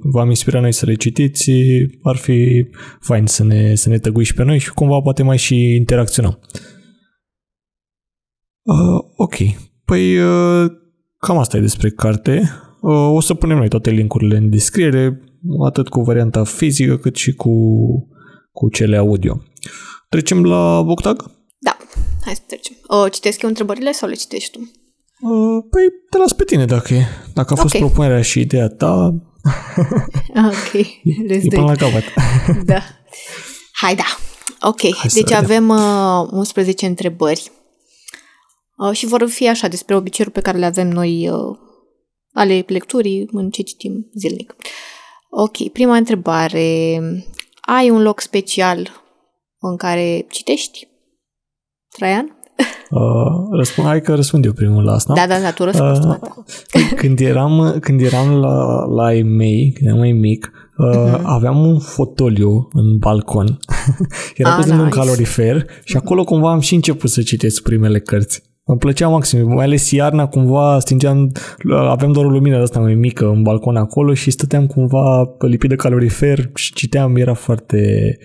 [0.00, 1.50] v-am inspirat noi să le citiți,
[2.02, 2.66] ar fi
[3.00, 6.38] fain să ne, să ne tăgui și pe noi și cumva poate mai și interacționăm.
[8.62, 9.34] Uh, ok.
[9.84, 10.70] Păi uh,
[11.18, 12.50] cam asta e despre carte.
[12.80, 15.20] Uh, o să punem noi toate linkurile în descriere,
[15.66, 17.50] atât cu varianta fizică cât și cu,
[18.52, 19.42] cu cele audio.
[20.08, 21.30] Trecem la Boctag?
[21.58, 21.76] Da,
[22.24, 22.74] hai să trecem.
[22.86, 24.58] O, citesc eu întrebările sau le citești tu?
[25.20, 27.04] Uh, păi te las pe tine dacă e.
[27.34, 27.86] Dacă a fost okay.
[27.86, 28.94] propunerea și ideea ta...
[30.50, 30.72] ok,
[31.28, 32.02] let's e până la capăt.
[32.64, 32.82] da.
[33.72, 34.18] Hai da.
[34.60, 37.50] Ok, Hai deci avem uh, 11 întrebări
[38.76, 41.56] uh, și vor fi așa despre obiceiuri pe care le avem noi uh,
[42.32, 44.56] ale lecturii în ce citim zilnic.
[45.30, 46.98] Ok, prima întrebare.
[47.60, 49.02] Ai un loc special
[49.58, 50.88] în care citești?
[51.88, 52.38] Traian?
[52.90, 55.14] Uh, răspund, hai că răspund eu primul la asta.
[55.14, 56.06] Da, da, da, tu răspunzi.
[56.06, 61.20] Uh, când, eram, când eram la, la ei mei, când eram mai mic, uh-huh.
[61.22, 63.58] aveam un fotoliu în balcon.
[64.36, 64.78] Era ah, nice.
[64.78, 68.42] un calorifer și acolo cumva am și început să citesc primele cărți.
[68.66, 71.32] Îmi plăcea maxim, mai ales iarna cumva stingeam,
[71.70, 75.76] aveam doar o lumină asta mai mică în balcon acolo și stăteam cumva lipit de
[75.76, 78.16] calorifer și citeam, era foarte,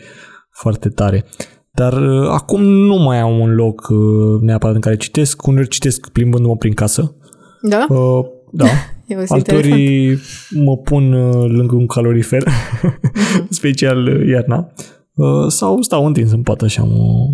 [0.51, 1.25] foarte tare.
[1.71, 6.09] Dar uh, acum nu mai am un loc uh, neapărat în care citesc, uneori citesc
[6.09, 7.15] plimbându-mă prin casă.
[7.61, 7.85] Da?
[7.89, 8.65] Uh, da.
[9.27, 10.17] Altorii
[10.49, 13.49] mă pun uh, lângă un calorifer, uh-huh.
[13.49, 14.71] special uh, iarna,
[15.13, 17.27] uh, sau stau întins în pat așa, mă...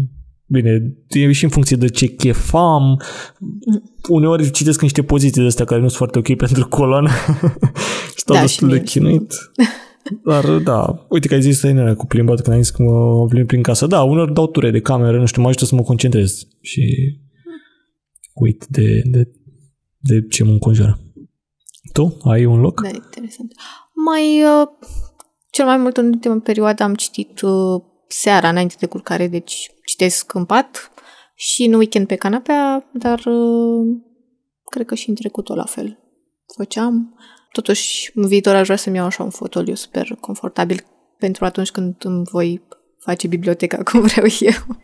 [0.47, 3.01] Bine, e și în funcție de ce chef am.
[4.09, 7.09] Uneori citesc niște poziții de astea care nu sunt foarte ok pentru coloană.
[8.15, 9.33] Stau da, destul de chinuit.
[10.23, 13.47] Dar da, uite că ai zis să cu plimbat, când ai zis că mă plimb
[13.47, 13.87] prin casă.
[13.87, 16.83] Da, uneori dau ture de cameră, nu știu, mă ajută să mă concentrez și
[18.33, 19.31] uit de, de,
[19.97, 21.04] de ce mă înconjoară.
[21.95, 22.81] Tu ai un loc?
[22.81, 23.53] Da, interesant.
[23.93, 24.67] Mai, uh,
[25.49, 30.33] cel mai mult în ultima perioadă am citit uh, seara înainte de culcare, deci citesc
[30.33, 30.91] în pat
[31.35, 33.97] și în weekend pe canapea, dar uh,
[34.69, 35.99] cred că și în trecutul la fel
[36.55, 37.17] făceam.
[37.51, 40.85] Totuși, în viitor aș vrea să-mi iau așa un fotoliu super confortabil
[41.17, 42.61] pentru atunci când îmi voi
[42.99, 44.75] face biblioteca cum vreau eu.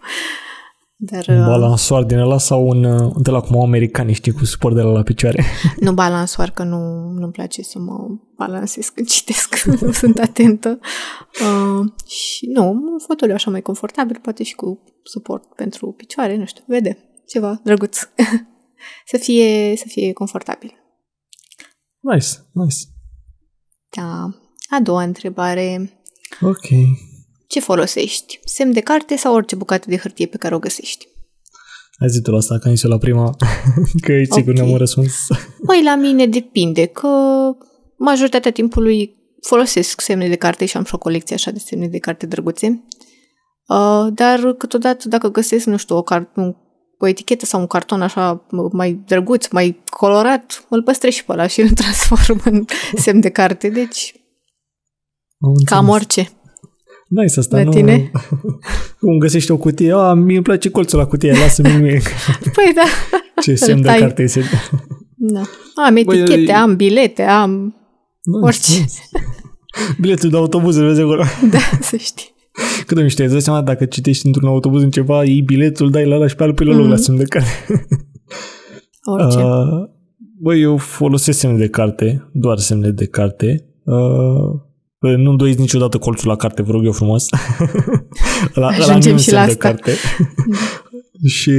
[1.04, 4.32] Dar, un uh, balansoar din ăla sau un, uh, de la cum au americanii, știi,
[4.32, 5.44] cu suport de la, la picioare?
[5.80, 10.80] Nu balansoar, că nu, nu-mi place să mă balansez când citesc, nu sunt atentă.
[11.42, 16.46] Uh, și nu, un fotoliu așa mai confortabil, poate și cu suport pentru picioare, nu
[16.46, 18.00] știu, vede, ceva drăguț.
[19.12, 20.74] să, fie, să fie confortabil.
[22.00, 22.78] Nice, nice.
[23.90, 24.30] Da.
[24.70, 25.92] A doua întrebare.
[26.42, 26.68] Ok.
[27.52, 28.40] Ce folosești?
[28.46, 31.08] Semn de carte sau orice bucată de hârtie pe care o găsești?
[32.00, 33.36] Hai zi tu la asta, că am la prima,
[34.06, 34.66] că e sigur okay.
[34.66, 35.28] ne-am răspuns.
[35.68, 37.08] Păi la mine depinde, că
[37.98, 41.98] majoritatea timpului folosesc semne de carte și am și o colecție așa de semne de
[41.98, 42.84] carte drăguțe.
[43.68, 46.56] Uh, dar câteodată dacă găsesc, nu știu, o, car- un,
[46.98, 51.48] o etichetă sau un carton așa mai drăguț, mai colorat, îl păstrez și pe ăla
[51.48, 54.16] și îl transform în semn de carte, deci
[55.66, 56.32] cam orice.
[57.12, 57.70] Nice asta, la nu?
[57.70, 58.12] tine?
[59.00, 59.92] Cum găsești o cutie?
[59.94, 62.02] A, mie îmi place colțul la cutie, lasă-mi mie.
[62.56, 62.84] Păi da.
[63.44, 64.42] Ce semn de carte este.
[65.16, 65.42] Da.
[65.86, 67.76] Am etichete, Băi, am bilete, am
[68.24, 68.72] nice, orice.
[68.72, 69.00] Nice.
[70.00, 71.24] Biletul de autobuz, vezi acolo.
[71.52, 72.34] Da, să știi.
[72.86, 76.06] Cât de mișto, îți dai seama dacă citești într-un autobuz în ceva, iei biletul, dai
[76.06, 76.90] la ăla și pe altul pe loc mm-hmm.
[76.90, 77.50] la semn de carte.
[79.04, 79.38] Orice.
[79.38, 79.90] Uh,
[80.40, 83.66] băi, eu folosesc semne de carte, doar semne de carte.
[83.84, 84.70] Uh,
[85.02, 87.26] nu îndoiți niciodată colțul la carte, vă rog eu frumos.
[88.54, 89.52] la, Ajungem la și la asta.
[89.54, 89.92] De carte.
[91.38, 91.52] și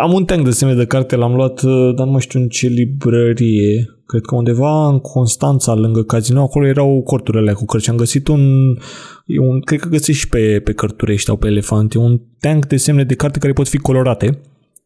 [0.00, 1.62] am un tank de semne de carte, l-am luat,
[1.96, 3.90] dar nu mai știu în ce librărie.
[4.06, 7.90] Cred că undeva în Constanța, lângă casino, acolo erau corturile cu cărți.
[7.90, 8.66] Am găsit un,
[9.40, 13.04] un cred că găsești și pe, pe cărturești sau pe elefante, un tank de semne
[13.04, 14.40] de carte care pot fi colorate.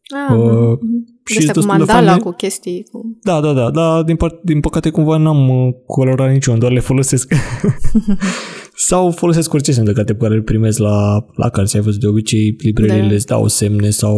[0.09, 0.77] Ah, uh,
[1.25, 2.83] și cu mandala, cu chestii.
[2.91, 3.17] Cu...
[3.21, 6.79] Da, da, da, dar din, part, din păcate cumva n-am uh, colorat niciun, doar le
[6.79, 7.33] folosesc.
[8.87, 11.75] sau folosesc orice semn de carte pe care îl primesc la, la cărți.
[11.75, 13.13] Ai văzut de obicei, librările da.
[13.13, 14.17] îți dau semne sau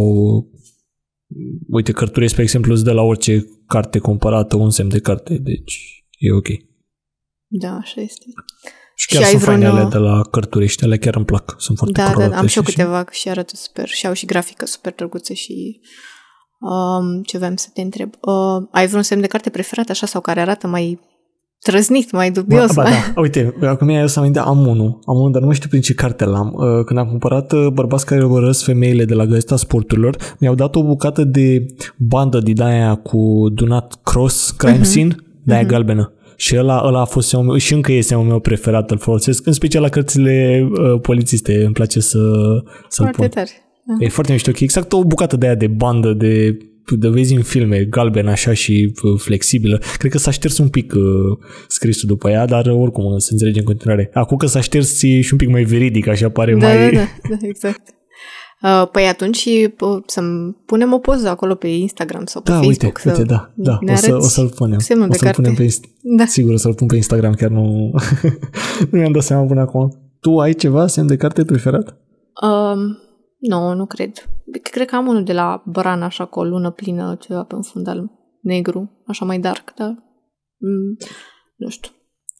[1.70, 6.06] uite, cărturii, spre exemplu, îți dă la orice carte comparată un semn de carte, deci
[6.18, 6.48] e ok.
[7.48, 8.26] Da, așa este.
[8.96, 11.26] Și chiar Și ai sunt vreun, faine ale uh, de la cărturești, ale chiar îmi
[11.26, 11.56] plac.
[11.58, 13.88] Sunt foarte Da, da, colorate am și eu și- câteva și arată super.
[13.88, 15.80] Și au și grafică super drăguță și
[16.60, 18.10] um, ce vreau să te întreb.
[18.22, 21.00] Uh, ai vreun semn de carte preferat așa sau care arată mai
[21.60, 22.74] trăznit, mai dubios?
[22.74, 23.00] Ba, ba, mai...
[23.16, 23.22] da.
[23.22, 25.00] Uite, acum mi-a să aminte, am unul.
[25.06, 26.54] Am unul, dar nu mai știu prin ce carte l-am.
[26.54, 30.76] Uh, Când am cumpărat uh, bărbați care urmăresc femeile de la Gazeta Sporturilor, mi-au dat
[30.76, 31.66] o bucată de
[31.98, 34.84] bandă din aia cu Do Not Cross Crime Mhm.
[34.84, 36.14] Scene, de aia galbenă.
[36.36, 39.46] Și ăla, ăla a fost semnul meu, și încă e semnul meu preferat, îl folosesc,
[39.48, 42.20] în special la cărțile uh, polițiste, îmi place să,
[42.88, 43.28] să-l Foarte pun.
[43.28, 43.50] tare.
[44.00, 46.58] E foarte mișto, că e exact o bucată de aia de bandă, de,
[46.98, 49.82] de vezi în filme, galben așa și uh, flexibilă.
[49.98, 51.04] Cred că s-a șters un pic uh,
[51.68, 54.10] scrisul după ea, dar uh, oricum uh, se înțelege în continuare.
[54.14, 56.92] Acum că s-a șters e și un pic mai veridic, așa pare Da, mai...
[56.92, 57.82] da, da, da, exact.
[58.64, 59.46] Uh, păi atunci
[59.80, 60.22] uh, să
[60.66, 62.84] punem o poză acolo pe Instagram sau pe Da, Facebook.
[62.84, 63.78] uite, să uite, da, da.
[63.82, 64.80] ne O, să, arăți o să-l punem.
[64.80, 65.42] semnul o de să-l carte.
[65.42, 66.26] punem pe Inst- Da.
[66.26, 67.92] Sigur o să-l pun pe Instagram, chiar nu...
[68.92, 70.16] nu mi-am dat seama până acum.
[70.20, 71.98] Tu ai ceva semn de carte preferat?
[72.42, 72.98] Um,
[73.40, 74.12] nu, nu cred.
[74.72, 77.62] Cred că am unul de la Bran, așa, cu o lună plină, ceva pe un
[77.62, 79.88] fundal negru, așa mai dark, dar
[80.58, 80.98] mm,
[81.56, 81.92] nu știu.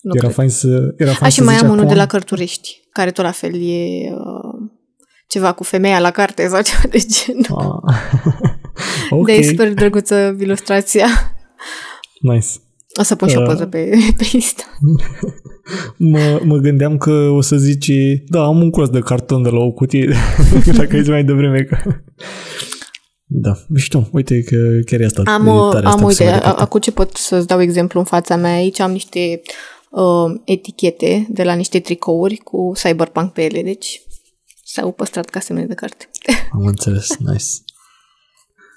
[0.02, 0.36] Nu era cred.
[0.36, 0.94] fain să...
[0.98, 3.24] Era fain A, și să mai zici am unul acum- de la Cărturești, care tot
[3.26, 4.53] la fel e uh,
[5.34, 7.82] ceva cu femeia la carte sau ceva de genul.
[7.86, 7.96] Ah.
[9.20, 11.08] ok, De e super drăguță ilustrația.
[12.22, 12.48] nice.
[13.00, 13.46] O să pun și o Uh.
[13.48, 14.64] poză pe, pe Insta.
[15.98, 17.92] Mă, mă gândeam că o să zici,
[18.28, 20.14] da, am un clos de carton de la o cutie,
[20.76, 21.78] dacă ești mai devreme că...
[23.26, 25.22] Da, și tu, uite că chiar e asta.
[25.26, 26.62] Am, e o- tare am asta cu uite, semne de a- carte.
[26.62, 29.42] acum ce pot să-ți dau exemplu în fața mea aici, am niște
[29.92, 34.02] uh, etichete de la niște tricouri cu cyberpunk pe ele, deci
[34.74, 36.10] s-au păstrat ca semne de carte.
[36.52, 37.46] Am înțeles, nice.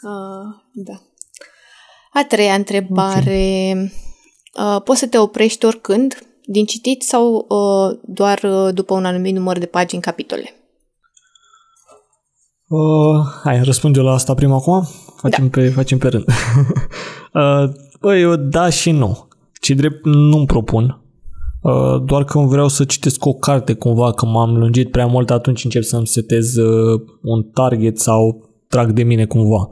[0.03, 1.03] Uh, da.
[2.13, 3.75] A treia întrebare.
[4.55, 9.35] Uh, poți să te oprești oricând din citit sau uh, doar uh, după un anumit
[9.35, 10.55] număr de pagini capitole?
[12.69, 14.87] Uh, hai, răspund eu la asta prima acum?
[15.17, 16.25] Facem, pe, facem pe rând.
[17.33, 19.29] uh, băi, eu da și nu.
[19.61, 21.06] Ce drept nu-mi propun.
[21.67, 25.65] Uh, doar că vreau să citesc o carte cumva, că m-am lungit prea mult, atunci
[25.65, 29.69] încep să-mi setez uh, un target sau trag de mine cumva.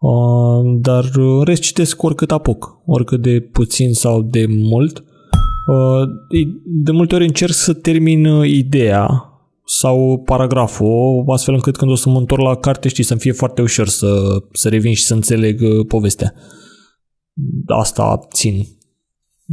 [0.00, 5.04] Uh, dar uh, în rest citesc oricât apuc, oricât de puțin sau de mult.
[5.66, 6.08] Uh,
[6.64, 9.26] de multe ori încerc să termin uh, ideea
[9.64, 13.62] sau paragraful, astfel încât când o să mă întorc la carte, știi, să-mi fie foarte
[13.62, 16.34] ușor să, să revin și să înțeleg uh, povestea.
[17.66, 18.66] Asta țin.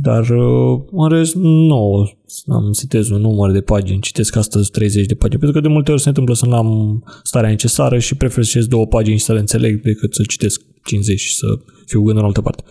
[0.01, 2.05] Dar uh, în rest nu
[2.47, 5.91] am setez un număr de pagini, citesc astăzi 30 de pagini, pentru că de multe
[5.91, 9.23] ori se întâmplă să nu am starea necesară și prefer să citesc două pagini și
[9.23, 11.47] să le înțeleg decât să citesc 50 și să
[11.85, 12.63] fiu gând în altă parte.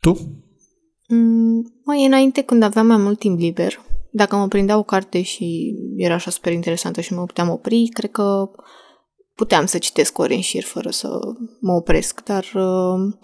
[0.00, 0.40] Tu?
[1.08, 5.74] Mm, mai înainte, când aveam mai mult timp liber, dacă mă prindea o carte și
[5.96, 8.50] era așa super interesantă și mă puteam opri, cred că
[9.34, 11.08] puteam să citesc ori în șir fără să
[11.60, 13.14] mă opresc, dar uh,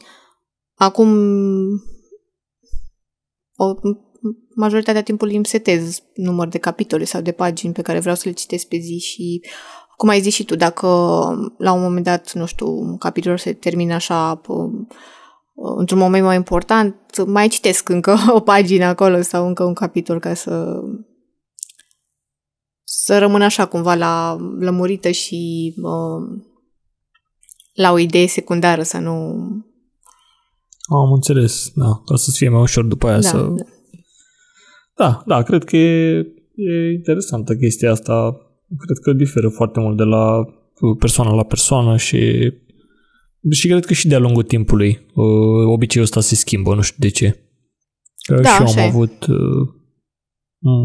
[0.78, 1.10] acum
[3.56, 3.74] o,
[4.54, 8.32] majoritatea timpului îmi setez număr de capitole sau de pagini pe care vreau să le
[8.32, 9.42] citesc pe zi și
[9.96, 10.86] cum ai zis și tu, dacă
[11.58, 14.88] la un moment dat, nu știu, un capitol se termină așa p-
[15.76, 20.34] într-un moment mai important, mai citesc încă o pagină acolo sau încă un capitol ca
[20.34, 20.80] să
[22.90, 26.40] să rămân așa cumva la lămurită și uh,
[27.72, 29.36] la o idee secundară, să nu...
[30.88, 33.36] Am înțeles, da, ca să fie mai ușor după aia Da, să...
[33.36, 33.62] da.
[34.96, 36.16] Da, da, cred că e,
[36.54, 38.36] e interesantă chestia asta.
[38.78, 40.44] Cred că diferă foarte mult de la
[40.98, 42.52] persoană la persoană și
[43.50, 45.24] și cred că și de-a lungul timpului uh,
[45.72, 47.42] obiceiul ăsta se schimbă, nu știu de ce.
[48.26, 48.88] Că Da, și eu așa am e.
[48.90, 49.68] avut uh,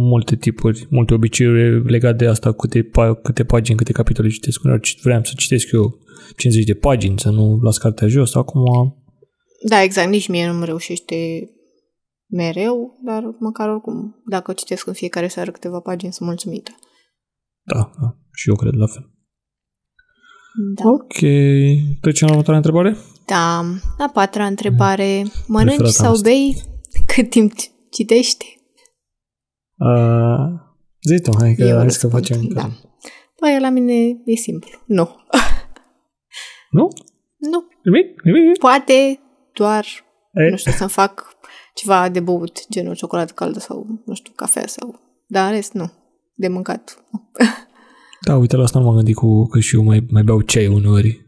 [0.09, 4.63] multe tipuri, multe obiceiuri legate de asta, câte, pa- câte pagini, câte capitole citesc.
[4.63, 5.97] Uneori cit- vreau să citesc eu
[6.37, 8.35] 50 de pagini, să nu las cartea jos.
[8.35, 8.61] Acum,
[9.67, 11.49] Da, exact, nici mie nu-mi reușește
[12.27, 16.71] mereu, dar măcar oricum, dacă citesc în fiecare seară câteva pagini, sunt mulțumită.
[17.63, 19.11] da, da, și eu cred la fel.
[20.75, 20.89] Da.
[20.89, 21.13] Ok,
[22.01, 22.97] trecem la următoarea întrebare?
[23.25, 23.57] Da.
[23.97, 25.23] A patra întrebare.
[25.47, 26.29] Mănânci Preferata sau asta.
[26.29, 26.61] bei
[27.05, 27.53] cât timp
[27.91, 28.45] citești?
[29.77, 30.45] Uh,
[31.09, 32.47] zi tu, hai că, Eu hai să răspund, facem.
[32.47, 32.69] Da.
[33.39, 33.93] Păi, la mine
[34.25, 34.69] e simplu.
[34.85, 35.09] Nu.
[36.69, 36.87] Nu?
[37.37, 37.63] Nu.
[37.83, 38.21] Nimic?
[38.23, 38.57] Nimic?
[38.57, 39.19] Poate
[39.53, 39.85] doar,
[40.33, 40.49] E?
[40.49, 41.37] nu știu, să-mi fac
[41.73, 44.99] ceva de băut, genul ciocolată caldă sau, nu știu, cafea sau...
[45.27, 45.91] Dar în rest, nu.
[46.33, 47.05] De mâncat.
[47.11, 47.31] nu.
[48.21, 50.67] Da, uite, la asta nu m-am gândit cu, că și eu mai, mai beau ceai
[50.67, 51.25] uneori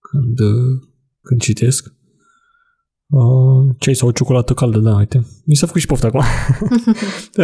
[0.00, 0.88] când, uh,
[1.22, 1.92] când citesc.
[3.10, 5.26] Uh, ceai sau o ciocolată caldă, da, uite.
[5.44, 6.20] Mi s-a făcut și poftă acum.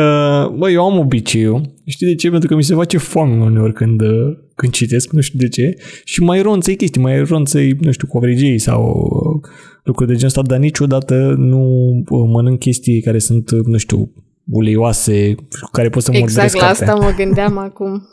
[0.01, 1.75] uh, bă, eu am obiceiul.
[1.87, 2.31] Știi de ce?
[2.31, 5.77] Pentru că mi se face foame uneori când, uh, când citesc, nu știu de ce.
[6.05, 9.11] Și mai ronțăi chestii, mai ronțăi, nu știu, covrigei sau
[9.43, 9.51] uh,
[9.83, 14.13] lucruri de genul ăsta, dar niciodată nu uh, mănânc chestii care sunt, uh, nu știu,
[14.51, 15.35] uleioase,
[15.73, 18.09] care pot să mă Exact la asta mă gândeam acum.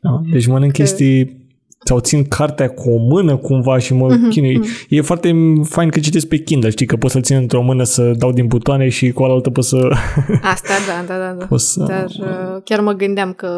[0.00, 0.20] Da?
[0.32, 0.82] Deci mănânc că...
[0.82, 1.43] chestii
[1.84, 4.58] sau țin cartea cu o mână cumva și mă uh-huh, chinui.
[4.58, 4.88] Uh-huh.
[4.88, 8.12] E foarte fain că citesc pe Kindle, știi, că pot să-l țin într-o mână să
[8.16, 9.76] dau din butoane și cu alaltă pot să...
[10.54, 11.46] Asta, da, da, da.
[11.50, 11.56] da.
[11.56, 11.84] să...
[11.88, 13.50] Dar uh, chiar mă gândeam că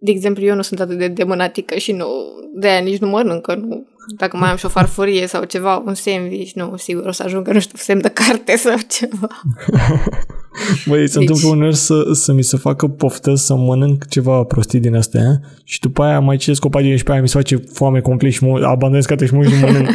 [0.00, 2.06] de exemplu, eu nu sunt atât de demânatică și nu,
[2.54, 5.82] de aia nici nu mănânc, că nu, dacă mai am și o farfurie sau ceva,
[5.86, 9.28] un sandwich, nu, sigur o să ajungă, nu știu, semn de carte sau ceva.
[10.86, 11.08] Băi, deci...
[11.08, 15.40] se întâmplă uneori să, să mi se facă poftă să mănânc ceva prostii din astea
[15.64, 18.32] și după aia mai citesc o pagină și pe aia mi se face foame complet
[18.32, 19.88] și mă abandonez cartea și mă și mănânc.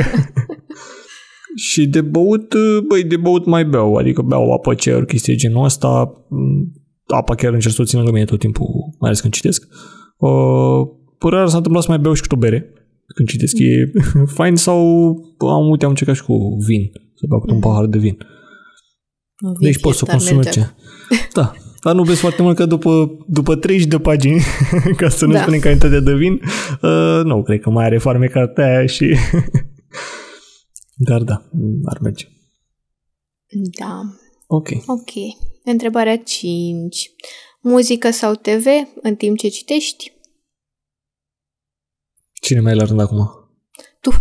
[1.69, 2.55] și de băut,
[2.87, 6.11] băi, de băut mai beau, adică beau apă, cer, chestii genul ăsta,
[7.05, 8.65] apa chiar încerc să o țin lângă mine tot timpul,
[8.99, 9.67] mai ales când citesc.
[10.17, 12.73] Uh, rar s-a întâmplat să mai beau și cu o bere
[13.15, 13.59] când citesc.
[13.59, 13.91] E
[14.37, 14.79] fain sau
[15.37, 18.17] am, uite, am încercat și cu vin, să beau cu un pahar de vin.
[19.37, 20.69] vin deci poți să consumi ce.
[21.33, 24.41] Da, dar nu vezi foarte mult că după, după 30 de pagini,
[24.97, 25.41] ca să nu da.
[25.41, 26.41] spunem calitate de vin,
[26.81, 29.15] uh, nu, cred că mai are farme cartea aia și...
[31.07, 31.49] Dar da,
[31.85, 32.25] ar merge.
[33.79, 34.01] Da.
[34.47, 34.69] Ok.
[34.85, 35.11] Ok.
[35.63, 37.11] Întrebarea 5.
[37.61, 38.65] Muzică sau TV
[39.01, 40.11] în timp ce citești?
[42.41, 43.29] Cine mai e la rând acum?
[43.99, 44.11] Tu.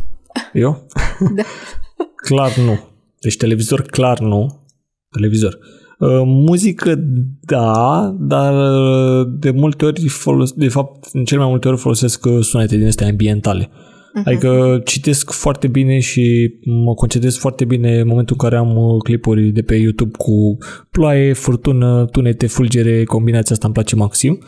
[0.52, 0.86] Eu?
[1.36, 1.42] Da.
[2.26, 2.78] clar nu.
[3.20, 4.66] Deci televizor clar nu.
[5.10, 5.58] Televizor.
[5.98, 6.94] Uh, muzică,
[7.40, 12.24] da, dar uh, de multe ori, folos- de fapt, în cel mai multe ori folosesc
[12.26, 13.68] uh, sunete din astea ambientale.
[13.68, 14.22] Uh-huh.
[14.24, 19.02] Adică citesc foarte bine și mă concentrez foarte bine în momentul în care am uh,
[19.02, 20.58] clipuri de pe YouTube cu
[20.90, 24.44] ploaie, furtună, tunete, fulgere, combinația asta îmi place maxim.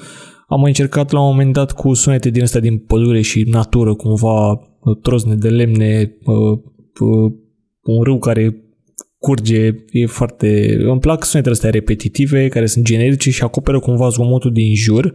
[0.52, 3.94] Am mai încercat la un moment dat cu sunete din astea din pădure și natură,
[3.94, 4.58] cumva uh,
[5.02, 7.32] trozne de lemne, uh,
[7.82, 8.64] un râu care
[9.18, 10.76] curge, e foarte...
[10.78, 15.14] Îmi plac sunetele astea repetitive, care sunt generice și acoperă cumva zgomotul din jur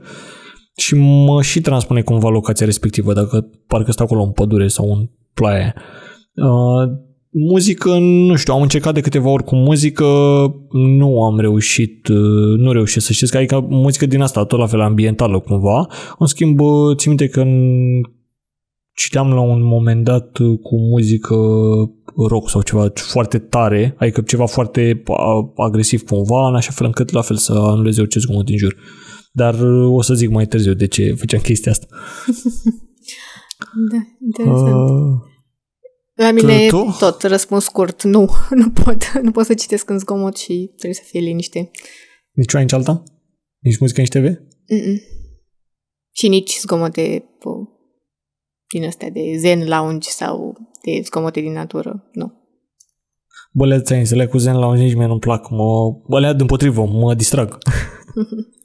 [0.75, 5.09] și mă și transpune cumva locația respectivă, dacă parcă stau acolo în pădure sau în
[5.33, 5.73] ploaie.
[6.33, 10.05] Uh, muzică, nu știu, am încercat de câteva ori cu muzică,
[10.71, 14.81] nu am reușit, uh, nu reușesc să știți, adică muzică din asta, tot la fel
[14.81, 15.87] ambientală cumva.
[16.19, 17.43] În schimb, uh, țin minte că
[18.93, 21.35] citeam la un moment dat uh, cu muzică
[22.27, 25.03] rock sau ceva foarte tare, adică ceva foarte
[25.55, 28.75] agresiv cumva, în așa fel încât la fel să anuleze orice zgomot din jur.
[29.31, 31.87] Dar uh, o să zic mai târziu de ce făceam chestia asta.
[33.91, 34.89] da, interesant.
[34.89, 35.35] Uh,
[36.17, 36.95] la mine tu?
[36.99, 38.03] tot răspuns scurt.
[38.03, 38.29] Nu,
[38.61, 39.11] nu pot.
[39.21, 41.71] Nu pot să citesc în zgomot și trebuie să fie liniște.
[42.31, 43.03] Nici una, nici alta?
[43.59, 44.25] Nici muzică, nici TV?
[44.25, 44.97] Mm-mm.
[46.11, 47.23] Și nici zgomote
[48.67, 52.09] din astea de zen lounge sau de zgomote din natură.
[52.11, 52.33] Nu.
[53.51, 55.49] Bă, le cu zen lounge nici mie nu-mi plac.
[55.49, 57.57] Mă, bă, le împotrivă, mă distrag.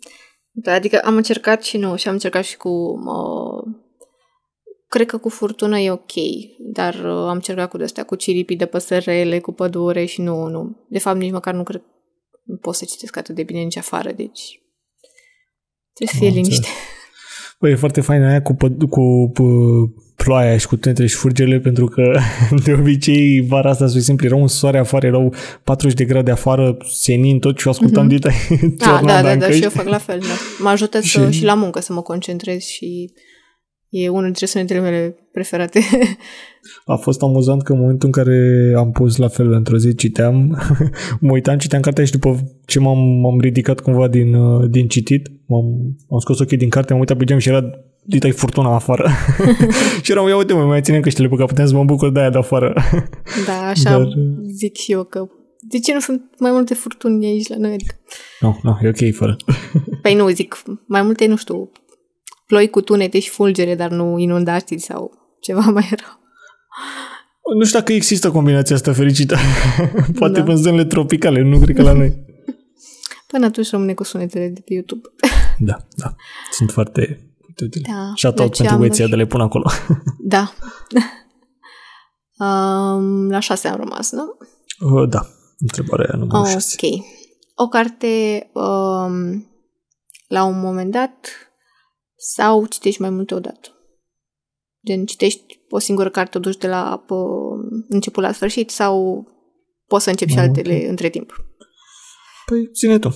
[0.54, 2.68] Da, adică am încercat și nu, și am încercat și cu...
[2.68, 3.74] Uh,
[4.94, 6.12] cred că cu furtună e ok,
[6.58, 10.76] dar uh, am încercat cu de-astea, cu ciripii de păsărele, cu pădure și nu, nu.
[10.88, 11.82] De fapt, nici măcar nu cred
[12.42, 14.60] nu pot să citesc atât de bine nici afară, deci
[15.94, 16.68] trebuie să fie liniște.
[17.60, 18.56] Băi, e foarte fain aia cu,
[18.88, 19.44] cu, cu
[20.16, 22.18] ploaia și cu tunetele și furgele, pentru că
[22.64, 26.76] de obicei vara asta, spre exemplu, era un soare afară, erau 40 de grade afară,
[26.90, 28.08] senin tot și ascultam mm-hmm.
[28.08, 28.28] dita
[28.94, 30.62] ah, Da, da, da, și eu fac la fel, da.
[30.62, 31.18] Mă ajută și...
[31.18, 33.12] Să, și la muncă să mă concentrez și
[33.92, 35.80] e unul dintre sunetele mele preferate.
[36.84, 40.58] A fost amuzant că în momentul în care am pus la fel într-o zi, citeam,
[41.20, 45.28] mă uitam, citeam cartea și după ce m-am, m-am ridicat cumva din, uh, din citit,
[45.46, 45.64] m-am,
[46.10, 47.70] am scos ochii din carte, am uitat pe geam și era
[48.02, 49.10] dita furtuna afară.
[50.02, 52.20] și eram, ia uite mă, mai ținem căștile pe că putem să mă bucur de
[52.20, 52.74] aia de afară.
[53.46, 54.08] da, așa Dar...
[54.46, 55.28] zic și eu că
[55.60, 57.72] de ce nu sunt mai multe furtuni aici la noi?
[57.72, 57.94] Adică...
[58.40, 59.36] Nu, no, nu, no, e ok fără.
[60.02, 61.70] păi nu, zic, mai multe, nu știu,
[62.52, 66.20] ploi cu tunete și fulgere, dar nu inundații sau ceva mai rău.
[67.58, 69.36] Nu știu dacă există combinația asta fericită.
[70.18, 70.52] Poate da.
[70.52, 72.24] în zonele tropicale, nu cred că la noi.
[73.30, 75.08] Până atunci rămâne cu sunetele de pe YouTube.
[75.68, 76.14] da, da.
[76.50, 77.32] Sunt foarte
[77.88, 79.70] da, Shout-out pentru băieții de le pun acolo.
[80.18, 80.52] Da.
[82.46, 84.36] um, la șase am rămas, nu?
[84.80, 85.26] Uh, da.
[85.58, 86.76] Întrebarea numărul oh, șase.
[86.82, 87.04] Ok.
[87.54, 88.06] O carte
[88.52, 89.46] um,
[90.28, 91.16] la un moment dat
[92.24, 93.68] sau citești mai multe odată?
[94.86, 97.14] Gen, citești o singură carte, o duci de la pă,
[97.88, 99.26] început la sfârșit sau
[99.86, 100.88] poți să începi și Ah, altele ok.
[100.88, 101.44] între timp?
[102.46, 103.14] Păi, ține tu.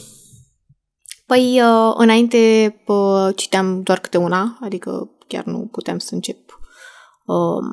[1.27, 6.61] Păi, uh, înainte pă, citeam doar câte una, adică chiar nu puteam să încep
[7.27, 7.65] um,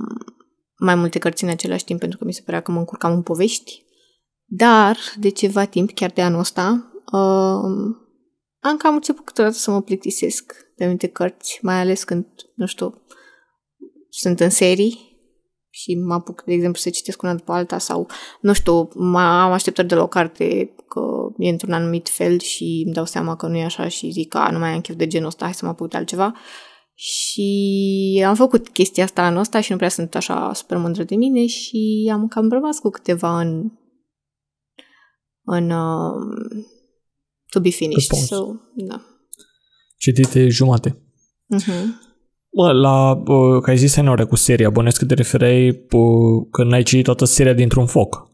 [0.78, 3.22] mai multe cărți în același timp, pentru că mi se părea că mă încurcam în
[3.22, 3.84] povești.
[4.46, 8.03] Dar, de ceva timp, chiar de anul ăsta, um,
[8.64, 13.02] am cam început câteodată să mă plictisesc de anumite cărți, mai ales când, nu știu,
[14.10, 15.12] sunt în serii
[15.70, 18.08] și mă apuc, de exemplu, să citesc una după alta sau,
[18.42, 21.02] nu știu, mă- am așteptări de la o carte că
[21.38, 24.38] e într-un anumit fel și îmi dau seama că nu e așa și zic că
[24.38, 26.36] "A, nu mai am chef de genul ăsta, hai să mă apuc de altceva.
[26.96, 31.16] Și am făcut chestia asta anul ăsta și nu prea sunt așa super mândră de
[31.16, 33.72] mine și am cam rămas cu câteva în
[35.46, 36.20] în um,
[37.54, 38.10] to be finished.
[38.10, 38.36] pauză.
[38.36, 38.46] So,
[38.76, 39.02] da.
[39.98, 40.98] Citite jumate.
[41.56, 41.84] Uh-huh.
[42.56, 46.00] Bă, la, bă, că ai zis Senore cu seria, bănesc că te referai bă,
[46.52, 48.32] că n-ai citit toată seria dintr-un foc.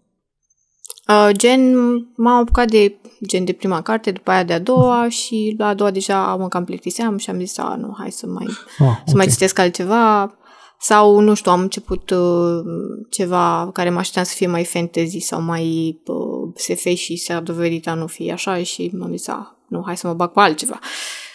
[1.07, 1.73] Uh, gen,
[2.15, 5.73] m-am apucat de gen de prima carte, după aia de a doua și la a
[5.73, 8.47] doua deja mă cam plictiseam și am zis, a, nu, hai să mai,
[8.79, 10.33] Ah, să mai citesc altceva.
[10.81, 12.63] Sau, nu știu, am început uh,
[13.09, 17.87] ceva care mă așteptam să fie mai fantasy sau mai uh, SF și s-a dovedit
[17.87, 20.79] a nu fi așa și m-am zis, a, nu, hai să mă bag pe altceva.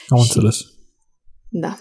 [0.09, 0.57] Am și- înțeles.
[1.49, 1.77] Da.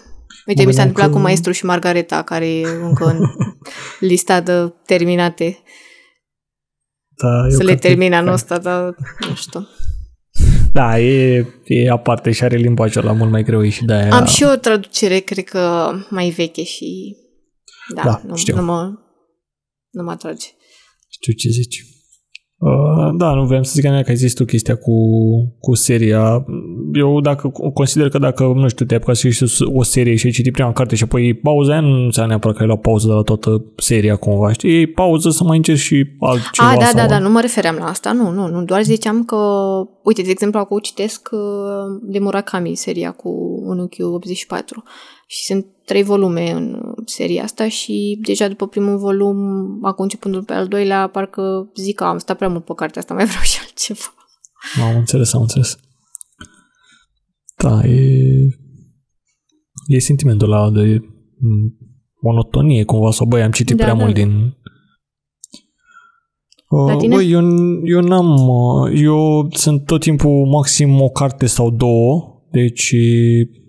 [0.46, 3.18] Uite, Mă mi s-a gândeam întâmplat că- cu Maestru și Margareta, care e încă în
[4.08, 5.58] lista de terminate.
[7.22, 8.94] Da, eu să le cred că- termin anul ăsta, dar
[9.28, 9.66] nu știu.
[10.72, 14.14] Da, e, e aparte și are limbajul la mult mai greu și de-aia...
[14.16, 17.16] Am și o traducere, cred că mai veche și
[17.94, 18.54] da, Da, nu, știu.
[18.54, 18.92] nu, mă,
[19.90, 20.46] nu mă atrage.
[21.08, 21.84] Știu ce zici.
[22.58, 24.92] Uh, da, nu vreau să zic că ai zis tu chestia cu,
[25.60, 26.44] cu seria.
[26.92, 30.32] Eu dacă consider că dacă, nu știu, te-ai apucat să citești o serie și ai
[30.32, 33.06] citit prima carte și apoi iei pauză, aia nu înseamnă neapărat că ai luat pauză
[33.06, 34.70] de la toată seria cumva, știi?
[34.70, 36.68] Iei pauză să mai încerci și altceva.
[36.68, 39.24] A, da, sau da, da, nu mă refeream la asta, nu, nu, nu, doar ziceam
[39.24, 39.36] că,
[40.02, 41.40] uite, de exemplu, acum citesc uh,
[42.02, 43.28] de Murakami, seria cu
[43.66, 44.82] Unchiul 84
[45.34, 49.36] și sunt trei volume în seria asta și deja după primul volum,
[49.82, 53.14] acum începând pe al doilea, parcă zic că am stat prea mult pe cartea asta,
[53.18, 54.14] mai vreau și altceva.
[54.88, 55.76] Am înțeles, am înțeles.
[57.56, 58.02] Da, e...
[59.86, 61.00] E sentimentul ăla de
[61.38, 61.72] m,
[62.20, 64.22] monotonie cumva, sau băi, am citit Da, prea da, mult da.
[64.22, 64.56] din...
[66.86, 67.14] La Uh, tine?
[67.14, 67.40] Băi, eu,
[67.84, 68.48] eu n-am...
[68.48, 72.94] uh, Eu sunt tot timpul maxim o carte sau două, deci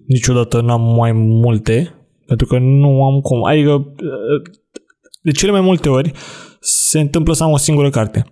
[0.07, 1.95] niciodată n-am mai multe,
[2.25, 3.43] pentru că nu am cum.
[3.43, 4.41] Adică, uh,
[5.21, 6.11] de cele mai multe ori,
[6.59, 8.25] se întâmplă să am o singură carte.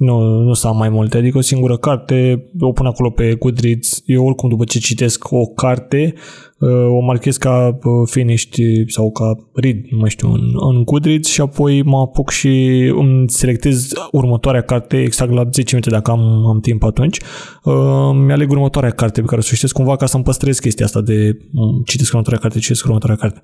[0.00, 4.02] Nu, nu să am mai multe, adică o singură carte, o pun acolo pe Goodreads.
[4.06, 6.14] Eu oricum după ce citesc o carte,
[6.58, 8.54] uh, o marchez ca uh, finished
[8.86, 10.40] sau ca read, nu mai știu, în,
[10.70, 12.48] în Goodreads și apoi mă apuc și
[12.96, 17.18] îmi selectez următoarea carte exact la 10 minute dacă am, am timp atunci.
[17.64, 20.84] Uh, Mi-aleg următoarea carte pe care o să o citesc cumva ca să-mi păstrez chestia
[20.84, 23.42] asta de um, citesc următoarea carte, citesc următoarea carte.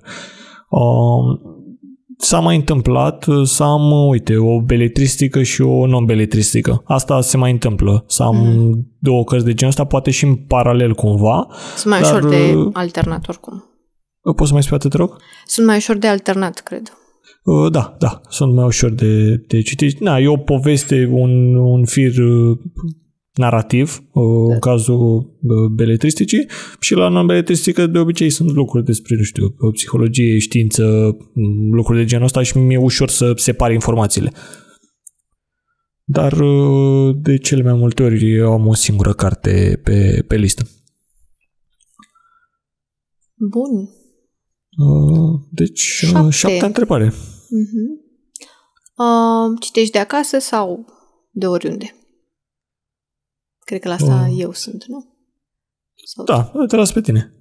[0.69, 1.55] Uh,
[2.17, 6.81] s-a mai întâmplat să am, uite, o beletristică și o non-beletristică.
[6.85, 8.03] Asta se mai întâmplă.
[8.07, 8.95] Să am mm.
[8.99, 11.47] două cărți de genul ăsta, poate și în paralel cumva.
[11.75, 13.63] Sunt mai Dar, ușor de uh, alternat oricum.
[14.35, 15.15] Poți să mai spui atât, te rog?
[15.45, 16.97] Sunt mai ușor de alternat, cred.
[17.43, 19.99] Uh, Da, da, sunt mai ușor de, de citit.
[19.99, 22.57] Na, e o poveste, un, un fir uh,
[23.37, 24.23] narrativ, uh,
[24.53, 26.47] în cazul uh, beletristicii,
[26.79, 32.05] și la non-beletristică de obicei sunt lucruri despre, nu știu, psihologie, știință, m, lucruri de
[32.05, 34.31] genul ăsta și mi-e ușor să separ informațiile.
[36.03, 40.63] Dar uh, de cele mai multe ori eu am o singură carte pe, pe listă.
[43.33, 43.89] Bun.
[44.77, 46.31] Uh, Deci, uh, Șapte.
[46.31, 47.07] șaptea întrebare.
[47.07, 48.05] Uh-huh.
[48.97, 50.85] Uh, citești de acasă sau
[51.31, 51.95] de oriunde?
[53.67, 54.35] Cred că la asta Uh.
[54.39, 55.05] eu sunt, nu?
[56.05, 57.33] Sau Da, te las pe tine.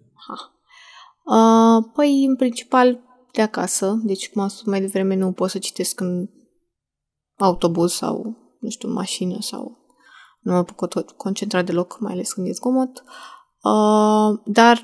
[1.24, 3.00] Uh, păi, în principal,
[3.32, 4.00] de acasă.
[4.02, 6.28] Deci, cum am spus mai devreme, nu pot să citesc în
[7.36, 9.78] autobuz sau, nu știu, mașină sau
[10.40, 13.04] nu mă pot tot concentra deloc, mai ales când e zgomot.
[13.62, 14.80] Uh, dar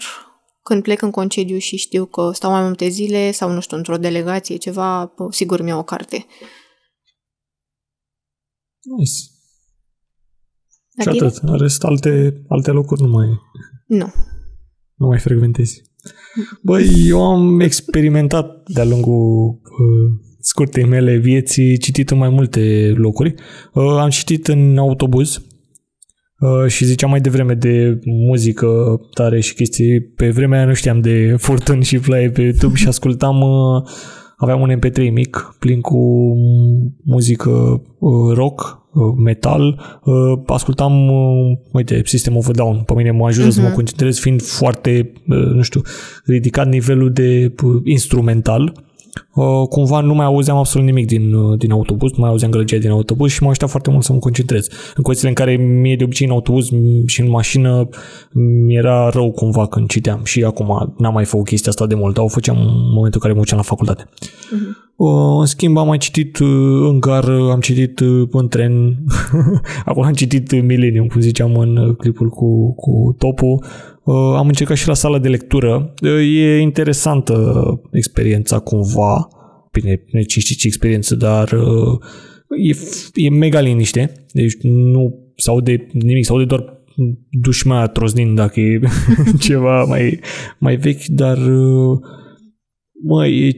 [0.62, 3.96] când plec în concediu și știu că stau mai multe zile sau, nu știu, într-o
[3.96, 6.26] delegație, ceva, pă, sigur mi-au o carte.
[8.80, 9.31] Nice.
[10.96, 11.26] La Și tine?
[11.26, 11.42] atât.
[11.42, 13.26] În rest, alte, alte locuri nu mai,
[13.86, 14.12] Nu.
[14.94, 15.82] nu mai frecventezi.
[16.62, 23.34] Băi, eu am experimentat de-a lungul uh, scurtei mele vieții, citit în mai multe locuri.
[23.74, 25.36] Uh, am citit în autobuz
[26.38, 30.00] uh, și ziceam mai devreme de muzică tare și chestii.
[30.00, 33.90] Pe vremea aia nu știam de furtuni și ploaie pe YouTube și ascultam uh,
[34.42, 35.98] aveam un MP3 mic plin cu
[37.04, 42.82] muzică uh, rock, uh, metal, uh, ascultam, uh, uite, System of a Down.
[42.82, 43.50] Pe mine mă ajută uh-huh.
[43.50, 43.74] să mă Mhm.
[43.74, 45.80] concentrez fiind foarte, uh, nu știu,
[46.24, 48.72] ridicat nivelul de uh, instrumental.
[49.34, 52.76] Uh, cumva nu mai auzeam absolut nimic din, uh, din autobuz, nu mai auzeam gălăgia
[52.76, 54.68] din autobuz și m-a ajutat foarte mult să mă concentrez.
[54.96, 57.88] În condițiile în care mie de obicei în autobuz m- și în mașină
[58.66, 62.14] mi era rău cumva când citeam și acum n-am mai făcut chestia asta de mult,
[62.14, 64.08] dar o făceam în momentul în care mă duceam la facultate.
[64.96, 66.48] Uh, În schimb, am mai citit uh,
[66.88, 68.96] în gară, am citit uh, în tren,
[69.84, 73.58] acolo am citit uh, Millennium, cum ziceam în uh, clipul cu, cu Topu.
[74.04, 75.94] Uh, Am încercat și la sala de lectură.
[76.02, 79.28] Uh, E interesantă experiența cumva.
[79.72, 81.98] Bine, nu știu ce experiență, dar uh,
[82.68, 84.12] e, f- e mega liniște.
[84.32, 86.80] Deci nu se aude nimic, se aude doar
[87.30, 88.80] dușmea troznind dacă e
[89.40, 90.20] ceva mai,
[90.58, 91.98] mai vechi, dar uh,
[93.04, 93.52] mă, e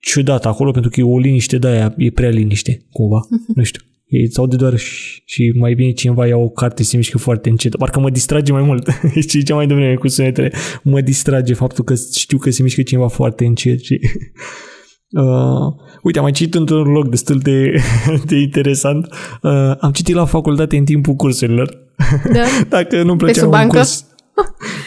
[0.00, 3.20] ciudat acolo pentru că e o liniște de aia, e prea liniște, cumva.
[3.54, 3.82] Nu știu.
[4.06, 7.18] E, îți aude doar și, și mai bine cineva ia o carte și se mișcă
[7.18, 7.76] foarte încet.
[7.76, 8.88] Parcă mă distrage mai mult.
[9.26, 10.52] Știi ce mai devreme cu sunetele?
[10.82, 14.00] Mă distrage faptul că știu că se mișcă cineva foarte încet și...
[15.10, 17.80] Uh, uite, am mai citit într-un loc destul de,
[18.30, 19.08] de interesant.
[19.42, 21.90] Uh, am citit la facultate în timpul cursurilor.
[22.32, 22.44] Da.
[22.68, 23.76] Dacă nu plăcea sub un bancă?
[23.76, 24.06] curs.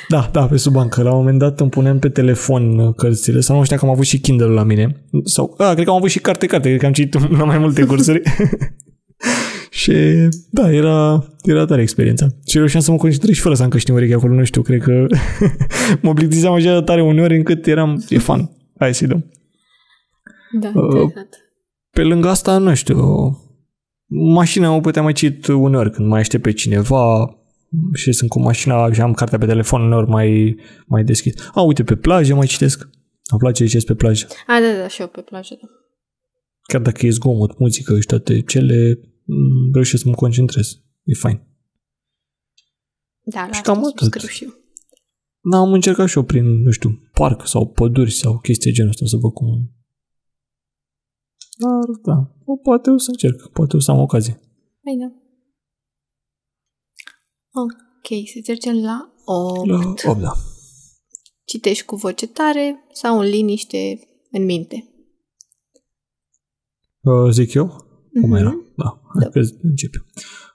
[0.07, 1.03] Da, da, pe sub bancă.
[1.03, 3.39] La un moment dat îmi puneam pe telefon uh, cărțile.
[3.39, 5.05] Sau nu știa că am avut și Kindle la mine.
[5.23, 6.67] Sau, da, cred că am avut și carte-carte.
[6.67, 8.21] Cred că am citit la mai multe cursuri.
[9.69, 9.93] și
[10.49, 12.27] da, era, era tare experiența.
[12.47, 14.33] Și reușeam să mă concentrez și fără să am căști în urechi acolo.
[14.33, 15.05] Nu știu, cred că
[16.01, 18.51] mă plictiseam așa de tare uneori încât eram, e fan.
[18.77, 19.31] Hai să-i dăm.
[20.59, 21.29] Da, Uh, interesant.
[21.91, 22.97] Pe lângă asta, nu știu,
[24.33, 27.33] mașina o puteam mai cit uneori când mai aștept pe cineva
[27.93, 30.55] și sunt cu mașina și am cartea pe telefon, uneori mai,
[30.85, 31.33] mai deschis.
[31.53, 32.89] A, uite, pe plajă mai citesc.
[33.31, 34.27] Îmi place să citesc pe plajă.
[34.47, 35.67] A, da, da, și eu pe plajă, da.
[36.69, 40.67] Chiar dacă e zgomot, muzică și toate cele, m, reușesc să mă concentrez.
[41.03, 41.47] E fain.
[43.21, 43.97] Da, la Și asta cam atât.
[43.97, 44.53] subscriu și eu.
[45.51, 49.05] Da, am încercat și eu prin, nu știu, parc sau păduri sau chestii genul ăsta
[49.05, 49.71] să văd cum...
[51.57, 54.39] Dar, da, o, poate o să încerc, poate o să am ocazie.
[54.83, 55.13] Bine.
[57.51, 59.67] Ok, să trecem la 8.
[59.69, 60.31] La 8, da.
[61.45, 63.99] Citești cu voce tare sau în liniște
[64.31, 64.88] în minte?
[67.01, 67.65] Uh, zic eu?
[68.21, 68.35] Cum Mhm.
[68.39, 68.55] era?
[68.75, 70.05] Da, hai că începem.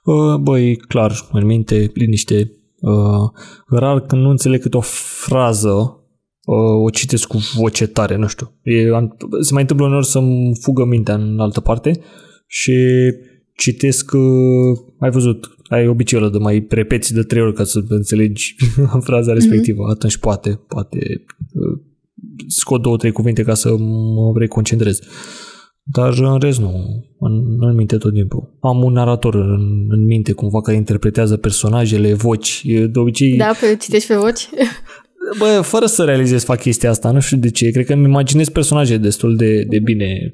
[0.03, 2.51] Uh, băi, clar, în minte, liniște.
[2.81, 3.29] Uh,
[3.67, 4.81] rar când nu înțeleg câte o
[5.25, 5.69] frază
[6.45, 8.53] uh, o citesc cu voce tare, nu știu.
[8.61, 11.99] E, am, se mai întâmplă uneori să-mi fugă mintea în altă parte
[12.47, 12.73] și
[13.55, 17.83] citesc, uh, ai văzut, ai obiceiul ăla de mai repeți de trei ori ca să
[17.87, 18.55] înțelegi
[19.07, 19.83] fraza respectivă.
[19.87, 19.91] Mm-hmm.
[19.95, 21.79] Atunci poate, poate uh,
[22.47, 24.99] scot două, trei cuvinte ca să mă reconcentrez.
[25.91, 26.71] Dar în rest nu,
[27.19, 28.57] în, în minte tot timpul.
[28.61, 32.61] Am un narator în, în minte cumva care interpretează personajele, voci.
[32.65, 34.49] E De obicei, Da, pe citești pe voci?
[35.39, 37.69] bă, fără să realizez fac chestia asta, nu știu de ce.
[37.69, 40.31] Cred că îmi imaginez personaje destul de, de bine.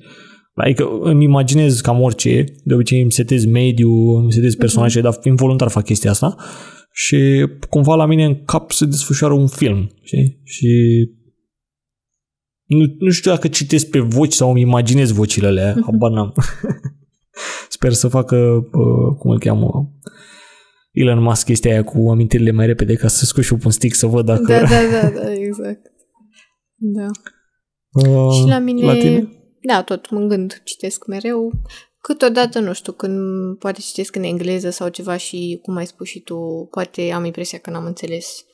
[0.53, 5.03] Adică îmi imaginez cam orice, de obicei îmi setez mediu, îmi setez personaje, uh-huh.
[5.03, 6.35] dar involuntar fac chestia asta
[6.93, 10.39] și cumva la mine în cap se desfășoară un film, știi?
[10.43, 10.67] Și
[12.77, 16.33] nu, nu știu dacă citesc pe voci sau îmi imaginez vocile alea, habar n-am.
[17.69, 18.35] Sper să facă,
[18.71, 19.91] uh, cum îl cheamă,
[20.91, 23.71] Elon Musk chestia aia cu amintirile mai repede ca să scoși și eu pe un
[23.71, 24.43] stick să văd dacă...
[24.43, 25.81] Da, da, da, da, exact.
[26.75, 27.05] Da.
[27.91, 29.29] Uh, Și la mine, La tine?
[29.61, 31.51] da, tot mă gând, citesc mereu.
[32.01, 33.17] Câteodată, nu știu, când
[33.57, 37.57] poate citesc în engleză sau ceva și, cum ai spus și tu, poate am impresia
[37.57, 38.45] că n-am înțeles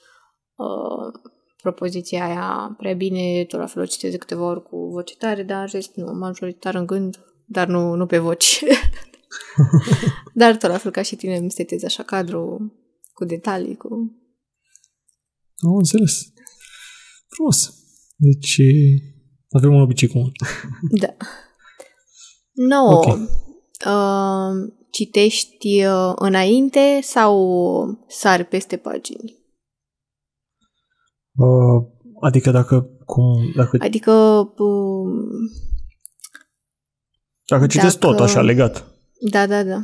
[0.55, 1.31] uh,
[1.71, 5.43] propoziția aia prea bine, tot la fel o citesc de câteva ori cu voce tare,
[5.43, 8.63] dar în rest nu, majoritar în gând, dar nu, nu pe voci.
[10.33, 12.73] dar tot la fel ca și tine îmi setez așa cadru
[13.13, 13.87] cu detalii, cu...
[15.57, 16.33] Am înțeles.
[17.27, 17.73] Frumos.
[18.15, 18.57] Deci
[19.49, 20.31] avem un obicei comun.
[21.01, 21.15] Da.
[22.53, 22.93] 9.
[22.93, 23.05] Ok.
[23.05, 23.29] Okay.
[23.85, 29.36] Uh, citești uh, înainte sau sari peste pagini?
[31.37, 31.83] Uh,
[32.21, 34.11] adică dacă cum, dacă, Adică
[34.57, 35.11] uh,
[37.45, 38.85] dacă citesc dacă- tot așa legat.
[39.29, 39.77] da, da, da.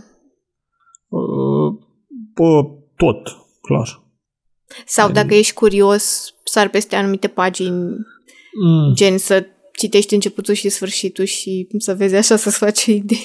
[1.07, 1.73] Uh,
[2.33, 2.63] bă,
[2.95, 3.17] tot,
[3.61, 4.03] clar.
[4.85, 7.95] Sau dacă ești curios, sari peste anumite pagini,
[8.65, 8.93] Mm.
[8.93, 9.45] gen să
[9.77, 13.17] citești începutul și sfârșitul și să vezi așa să-ți faci o idee.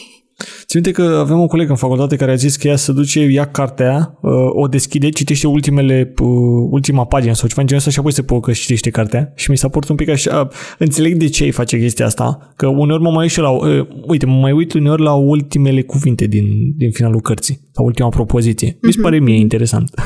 [0.45, 3.20] Țin minte că avem o colegă în facultate care a zis că ea se duce,
[3.20, 6.28] ia cartea, uh, o deschide, citește ultimele, uh,
[6.70, 9.32] ultima pagină sau ceva în genul ăsta și apoi se pocă și citește cartea.
[9.34, 12.66] Și mi s-a părut un pic așa, înțeleg de ce îi face chestia asta, că
[12.66, 16.26] uneori mă mai uit și la, uh, uite, mă mai uit uneori la ultimele cuvinte
[16.26, 18.72] din, din finalul cărții, sau ultima propoziție.
[18.72, 18.80] Mm-hmm.
[18.82, 19.91] Mi se pare mie interesant.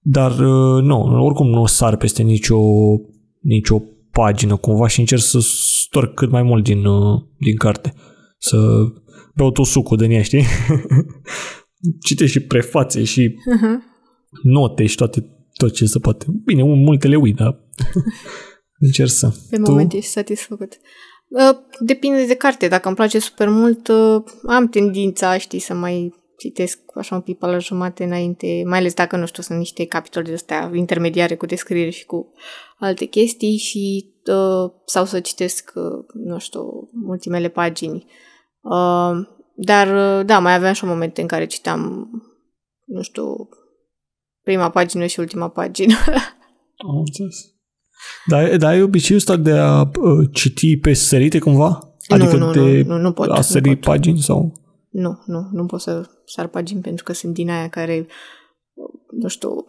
[0.00, 0.32] Dar
[0.82, 2.60] nu, oricum nu sar peste nicio,
[3.40, 5.38] nicio pagină cumva și încerc să
[5.84, 6.82] storc cât mai mult din,
[7.38, 7.94] din carte.
[8.38, 8.56] Să
[9.34, 10.44] beau tot sucul din ea, știi?
[12.06, 13.76] Citești și prefațe și uh-huh.
[14.42, 16.26] note și toate, tot ce se poate.
[16.44, 17.60] Bine, multe le uit, dar
[18.78, 19.34] încerc să.
[19.50, 19.70] Pe tu?
[19.70, 20.78] moment ești satisfăcut.
[21.28, 22.68] Uh, depinde de carte.
[22.68, 27.38] Dacă îmi place super mult, uh, am tendința, știi, să mai citesc așa un pic
[27.38, 31.36] pe la jumate înainte, mai ales dacă, nu știu, sunt niște capitole de astea intermediare
[31.36, 32.32] cu descriere și cu
[32.78, 38.06] alte chestii și uh, sau să citesc, uh, nu știu, ultimele pagini
[38.62, 42.10] Uh, dar, uh, da, mai aveam și momente în care citeam,
[42.84, 43.48] nu știu,
[44.42, 45.94] prima pagină și ultima pagină.
[46.88, 47.36] Am înțeles.
[48.26, 51.92] Dar, dar ai obiceiul ăsta de a uh, citi pe sărite cumva?
[52.08, 53.30] Adică nu, nu, de nu, nu, nu pot.
[53.30, 53.84] a sări nu pot.
[53.84, 54.60] pagini sau...
[54.90, 58.06] Nu, nu, nu pot să sar pagini pentru că sunt din aia care,
[59.10, 59.64] nu știu,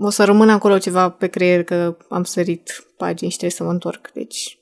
[0.00, 3.70] o să rămân acolo ceva pe creier că am sărit pagini și trebuie să mă
[3.70, 4.10] întorc.
[4.12, 4.58] Deci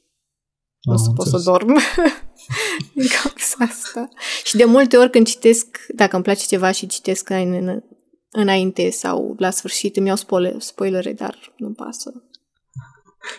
[0.80, 1.76] nu o să pot să dorm.
[2.94, 4.08] din cauza asta.
[4.44, 7.82] Și de multe ori când citesc, dacă îmi place ceva și citesc în,
[8.30, 12.12] înainte sau la sfârșit, îmi iau spoiler, spoilere, dar nu pasă.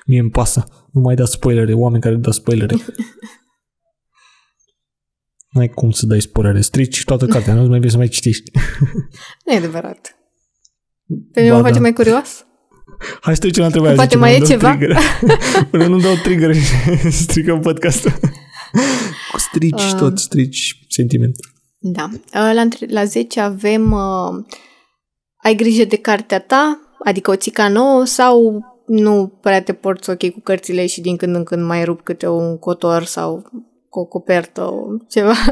[0.06, 0.88] Mie îmi pasă.
[0.92, 2.76] Nu mai da spoilere, oameni care dau spoilere.
[5.56, 6.62] N-ai cum să dai spoilere.
[6.62, 8.52] Strici toată cartea, nu mai vei să mai citești.
[9.46, 10.18] nu e adevărat.
[11.32, 11.80] Pe mine mă face da.
[11.80, 12.46] mai curios.
[13.22, 13.96] Hai să trecem la întrebarea.
[13.96, 14.78] Poate mai e ceva?
[15.70, 18.14] Până nu dau trigger și stricăm podcastul.
[19.32, 21.36] Cu strici uh, tot, strici sentiment.
[21.80, 22.10] Da.
[22.14, 24.46] Uh, la, la 10 avem uh,
[25.44, 30.30] ai grijă de cartea ta, adică o țica nouă sau nu prea te porți ok
[30.30, 33.44] cu cărțile și din când în când mai rup câte un cotor sau
[33.90, 34.72] o copertă,
[35.10, 35.34] ceva.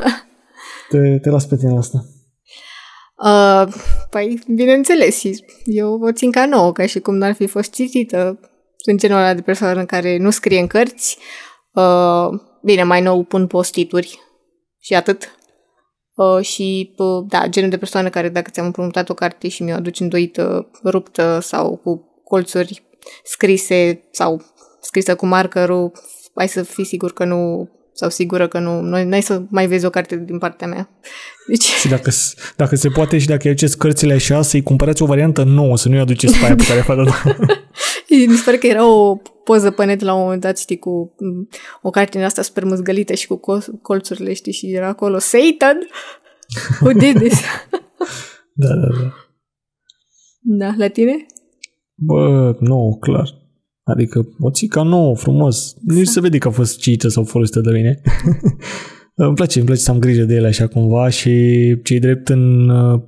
[0.90, 2.06] Te, te las pe tine asta.
[3.24, 3.74] Uh,
[4.10, 5.22] păi, bineînțeles,
[5.64, 8.40] eu o țin ca nouă, ca și cum n-ar fi fost citită.
[8.78, 11.18] Sunt genul ăla de persoană în care nu scrie în cărți.
[11.74, 12.28] Uh,
[12.64, 14.20] bine, mai nou pun postituri
[14.80, 15.38] și atât.
[16.16, 19.76] Uh, și, uh, da, genul de persoană care dacă ți-am împrumutat o carte și mi-o
[19.76, 22.84] aduci îndoită, ruptă sau cu colțuri
[23.24, 24.42] scrise sau
[24.82, 25.92] scrisă cu markerul,
[26.34, 29.86] ai să fii sigur că nu sau sigură că nu, nu ai să mai vezi
[29.86, 30.90] o carte din partea mea.
[31.48, 31.64] Deci...
[31.64, 32.12] Și dacă,
[32.56, 36.00] dacă se poate și dacă aduceți cărțile așa, să-i cumpărați o variantă nouă, să nu-i
[36.00, 37.08] aduceți pe aia pe care a făcut
[38.28, 41.16] Mi se pare că era o poză pe net la un moment dat, știi, cu
[41.82, 43.40] o carte din asta super măzgălită și cu
[43.82, 45.78] colțurile, știi, și era acolo Satan!
[46.82, 47.42] Who did this?
[48.62, 49.14] da, da, da.
[50.40, 51.26] Da, la tine?
[51.96, 53.30] Bă, nu, clar.
[53.84, 55.76] Adică o țica nouă, frumos.
[55.82, 58.02] Nu se vede că a fost cită sau folosită de mine.
[59.16, 61.32] îmi place, îmi place să am grijă de ele așa cumva și
[61.84, 62.70] cei drept în...
[62.70, 63.02] Uh,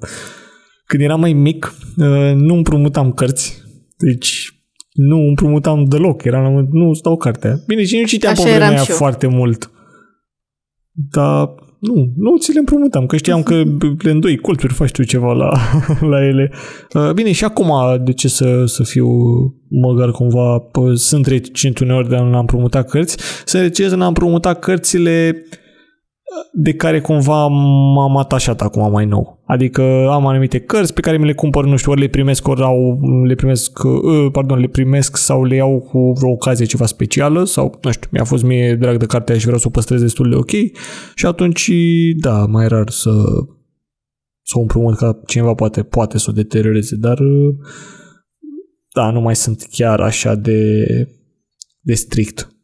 [0.86, 3.64] când eram mai mic, uh, nu împrumutam cărți.
[3.98, 4.55] Deci
[4.96, 6.24] nu împrumutam deloc.
[6.24, 7.56] Eram, nu stau cartea.
[7.68, 9.72] Bine, și nu citeam pe vremea aia foarte mult.
[10.92, 13.64] Dar nu, nu ți le împrumutam, că știam că
[13.98, 15.52] le îndoi colțuri, faci tu ceva la,
[16.12, 16.52] la ele.
[16.94, 17.72] Uh, bine, și acum,
[18.04, 19.08] de ce să, să fiu
[19.70, 24.54] măgar cumva, sunt reticent uneori de a nu împrumuta cărți, sunt reticent de a împrumuta
[24.54, 25.46] cărțile
[26.54, 29.44] de care cumva m-am atașat acum mai nou.
[29.46, 32.62] Adică am anumite cărți pe care mi le cumpăr, nu știu, ori le primesc, ori
[32.62, 37.44] au, le primesc, uh, pardon, le primesc sau le iau cu vreo ocazie ceva specială
[37.44, 40.30] sau, nu știu, mi-a fost mie drag de cartea și vreau să o păstrez destul
[40.30, 40.52] de ok
[41.16, 41.72] și atunci,
[42.22, 43.12] da, mai rar să
[44.48, 47.20] să o împrumut ca cineva poate, poate să o deterioreze, dar
[48.94, 50.84] da, nu mai sunt chiar așa de,
[51.80, 52.55] de strict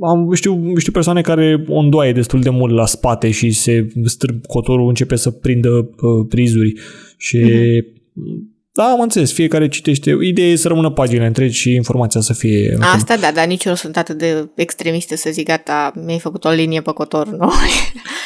[0.00, 4.46] am, știu, știu persoane care o îndoaie destul de mult la spate și se strâmb
[4.46, 6.74] cotorul începe să prindă uh, prizuri
[7.16, 8.56] și mm-hmm.
[8.78, 10.16] Da, am înțeles, fiecare citește.
[10.22, 12.76] Ideea e să rămână pagina întregi și informația să fie...
[12.80, 16.44] Asta da, dar nici eu nu sunt atât de extremistă să zic gata, mi-ai făcut
[16.44, 17.52] o linie pe cotor, nu?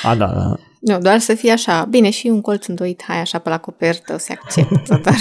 [0.03, 0.55] A, da, da.
[0.81, 1.87] Nu, doar să fie așa.
[1.91, 5.15] Bine, și un colț îndoit, hai așa pe la copertă, se acceptă, dar...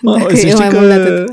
[0.00, 1.24] Mă, Dacă e mai că...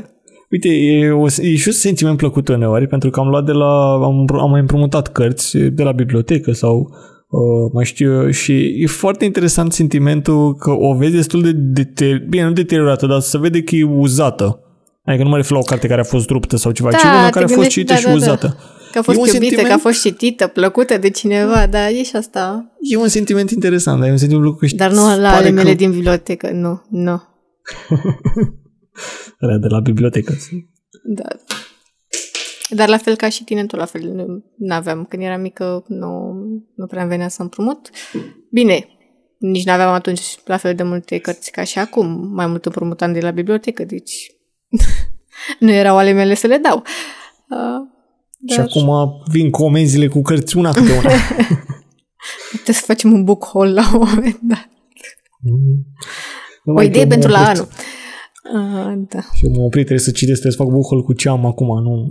[0.54, 0.62] mult atât.
[0.62, 3.92] Uite, e, o, e și un sentiment plăcut uneori, pentru că am luat de la,
[3.92, 6.90] am, am mai împrumutat cărți de la bibliotecă sau
[7.28, 12.44] uh, mai știu și e foarte interesant sentimentul că o vezi destul de, de bine,
[12.44, 14.58] nu deteriorată, dar să vede că e uzată.
[15.04, 17.02] Adică nu mă refer la o carte care a fost ruptă sau ceva, da, ci
[17.02, 18.16] una care a fost citită da, și da, da.
[18.16, 18.56] uzată.
[18.92, 21.88] Că a fost E un iubită, sentiment- că a fost citită, plăcută de cineva, dar
[21.88, 22.72] e și asta.
[22.80, 25.68] E un sentiment interesant, dar e un sentiment că Dar nu la pare ale mele
[25.68, 25.74] că...
[25.74, 27.22] din bibliotecă, nu, nu.
[29.40, 30.34] Alea de la bibliotecă.
[31.04, 31.24] Da.
[32.68, 34.14] Dar la fel ca și tine, tot la fel,
[34.56, 35.04] nu aveam.
[35.04, 36.32] Când eram mică, nu,
[36.74, 37.90] nu prea îmi venea să împrumut.
[38.50, 38.88] Bine,
[39.38, 42.28] nici nu aveam atunci la fel de multe cărți ca și acum.
[42.32, 44.30] Mai mult împrumutam de la bibliotecă, deci
[45.58, 46.82] nu erau ale mele să le dau.
[47.48, 47.88] Uh,
[48.52, 51.10] Și acum vin comenzile cu cărți una câte una.
[52.52, 54.68] Trebuie să facem un book haul la un moment dat.
[55.44, 55.50] O
[56.64, 57.60] Numai idee că pentru m-am la oprit.
[57.60, 57.72] anul.
[58.52, 59.20] Uh, da.
[59.34, 62.06] Și m-am oprit, trebuie să citesc, trebuie să fac buhol cu ce am acum, nu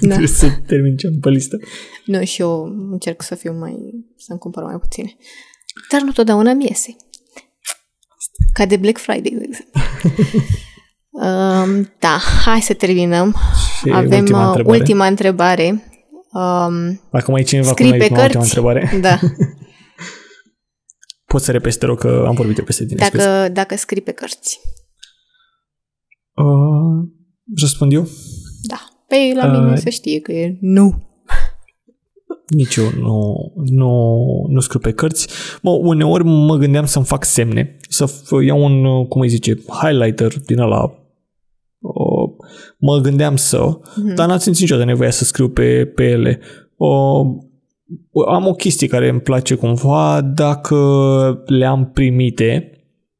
[0.00, 0.06] Da.
[0.06, 1.56] trebuie să termin ce am pe listă.
[2.06, 3.76] Nu, și eu încerc să fiu mai...
[4.16, 5.16] să-mi cumpăr mai puține.
[5.90, 6.96] Dar nu totdeauna mi iese.
[8.52, 9.80] Ca de Black Friday, de exemplu.
[11.26, 13.34] um, da, hai să terminăm.
[13.80, 14.78] Și Avem ultima uh, întrebare.
[14.78, 15.68] ultima întrebare.
[16.32, 18.58] Um, Dacă mai e cineva cu scrii noi pe ultima ultima cărți.
[18.58, 19.18] întrebare, Da,
[21.32, 23.04] poți să repezi, te rog, că am vorbit eu peste tine.
[23.04, 23.24] scuze.
[23.24, 24.60] dacă, dacă scrii pe cărți.
[26.34, 27.08] Uh,
[27.60, 28.06] răspund eu?
[28.68, 28.80] Da.
[29.08, 31.02] Pe la mine Uh, să știe că e nu.
[32.46, 34.16] Nici eu nu, nu,
[34.48, 35.28] nu scriu pe cărți.
[35.62, 39.62] Mă, uneori mă gândeam să-mi fac semne, să f- iau un, uh, cum îi zice,
[39.82, 40.82] highlighter din ăla.
[41.78, 42.30] Uh,
[42.78, 44.14] mă gândeam să, Mhm.
[44.14, 46.40] dar n-am simțit niciodată nevoia să scriu pe, pe ele.
[46.76, 47.26] Uh,
[48.28, 50.76] am o chestie care îmi place cumva dacă
[51.46, 52.71] le-am primite,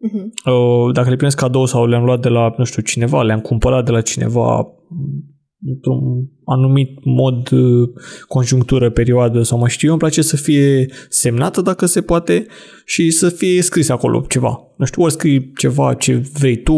[0.02, 0.32] Mhm.
[0.44, 3.84] Uh, dacă le primesc cadou sau le-am luat de la, nu știu, cineva, le-am cumpărat
[3.84, 4.56] de la cineva
[4.88, 5.32] mm,
[5.66, 7.88] într-un anumit mod, uh,
[8.28, 12.46] conjunctură, perioadă sau mai știu eu, îmi place să fie semnată dacă se poate
[12.84, 14.60] și să fie scris acolo ceva.
[14.76, 16.74] Nu știu, ori scrii ceva ce vrei tu,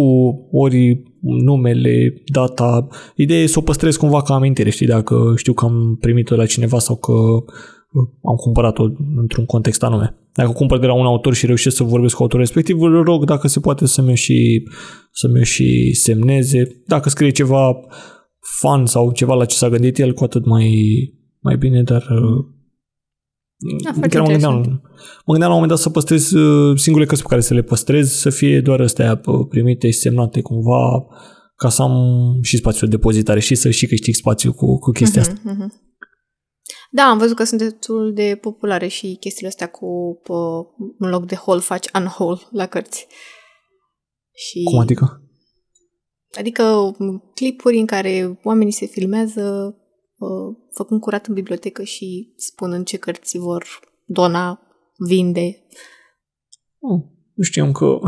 [0.51, 2.87] ori numele, data.
[3.16, 6.41] Ideea e să o păstrez cumva ca amintire, știi, dacă știu că am primit-o de
[6.41, 8.85] la cineva sau că uh, am cumpărat-o
[9.16, 10.18] într-un context anume.
[10.35, 13.24] Dacă cumpăr de la un autor și reușesc să vorbesc cu autorul respectiv, îl rog
[13.24, 14.68] dacă se poate să-mi și,
[15.12, 16.82] să-mi și semneze.
[16.87, 17.80] Dacă scrie ceva
[18.61, 20.68] fan sau ceva la ce s-a gândit el, cu atât mai,
[21.41, 22.45] mai bine, dar uh,
[23.85, 24.82] Da, foarte chiar mă gândeam, interesant.
[25.24, 27.62] mă gândeam la un moment dat să păstrez uh, singurele cărți pe care să le
[27.62, 31.07] păstrez, să fie doar astea uh, primite și semnate cumva,
[31.57, 31.93] ca să am
[32.43, 35.35] și spațiu de depozitare și să și câștig spațiu cu, cu chestia asta.
[35.43, 35.72] Mhm, mhm.
[36.95, 40.33] Da, am văzut că sunt destul de populare și chestiile astea cu pe,
[40.99, 43.07] în loc de haul faci unhaul la cărți.
[44.35, 45.23] Și, Cum adică?
[46.39, 49.77] Adică m, clipuri în care oamenii se filmează
[50.19, 53.67] uh, făcând curat în bibliotecă și spun în ce cărți vor
[54.05, 54.61] dona,
[54.97, 55.67] vinde.
[56.79, 57.01] Oh,
[57.35, 57.99] nu știam că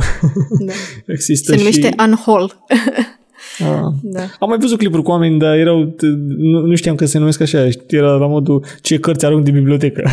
[0.67, 0.73] Da.
[1.13, 1.95] există Se numește și...
[1.99, 2.65] unhaul.
[3.59, 3.93] Ah.
[4.03, 4.21] Da.
[4.41, 5.95] Am mai văzut clipuri cu oameni, dar erau,
[6.37, 10.09] nu, nu știam că se numesc așa, era la modul ce cărți arunc din bibliotecă.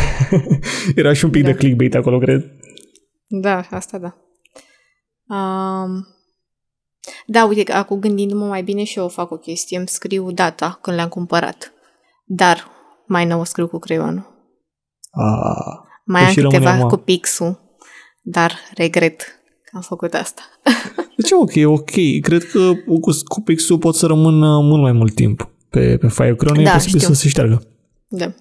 [0.95, 1.49] era și un pic Da.
[1.49, 2.51] de clickbait acolo, cred.
[3.27, 4.15] Da, asta da.
[5.35, 6.07] Um,
[7.25, 10.79] da, uite, că acum gândindu-mă mai bine și eu fac o chestie, îmi scriu data
[10.81, 11.73] când le-am cumpărat.
[12.25, 12.67] Dar
[13.07, 14.31] mai nou o scriu cu creionul.
[15.11, 16.89] Ah, Mai Păi am și rămâne câteva acum.
[16.89, 17.59] cu pixul,
[18.21, 19.21] dar regret
[19.63, 20.41] că am făcut asta.
[21.17, 21.91] deci e ok, e ok.
[22.21, 26.35] Cred că cu, cu pixul pot să rămână mult mai mult timp pe, pe file
[26.35, 27.13] Chrome, e Da, posibil știu.
[27.13, 27.61] să se șteargă.
[28.07, 28.33] Da.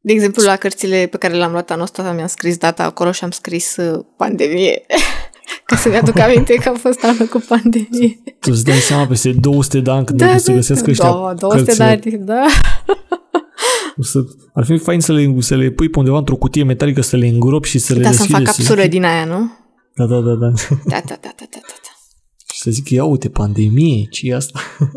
[0.00, 3.24] De exemplu, la cărțile pe care le-am luat anul ăsta, mi-am scris data acolo și
[3.24, 4.82] am scris uh, pandemie.
[5.64, 8.18] Ca să mi-aduc aminte că a fost anul cu pandemie.
[8.40, 11.34] Tu îți dai seama peste 200 de ani când Da, o să găsesc ăștia da,
[11.38, 11.84] 200 de cărțile.
[12.14, 12.44] ani, da.
[13.96, 14.18] O să,
[14.54, 17.26] ar fi fain să le, să le pui pe undeva într-o cutie metalică, să le
[17.26, 19.50] îngropi și să le Da, să-mi fac deschizi, să capsură zic- din aia, nu?
[19.98, 20.48] Da, da, da, da.
[20.84, 21.78] Da, da, da, da, da, da.
[21.86, 21.92] da.
[22.52, 24.60] și să zic, ia uite, pandemie, ce e asta?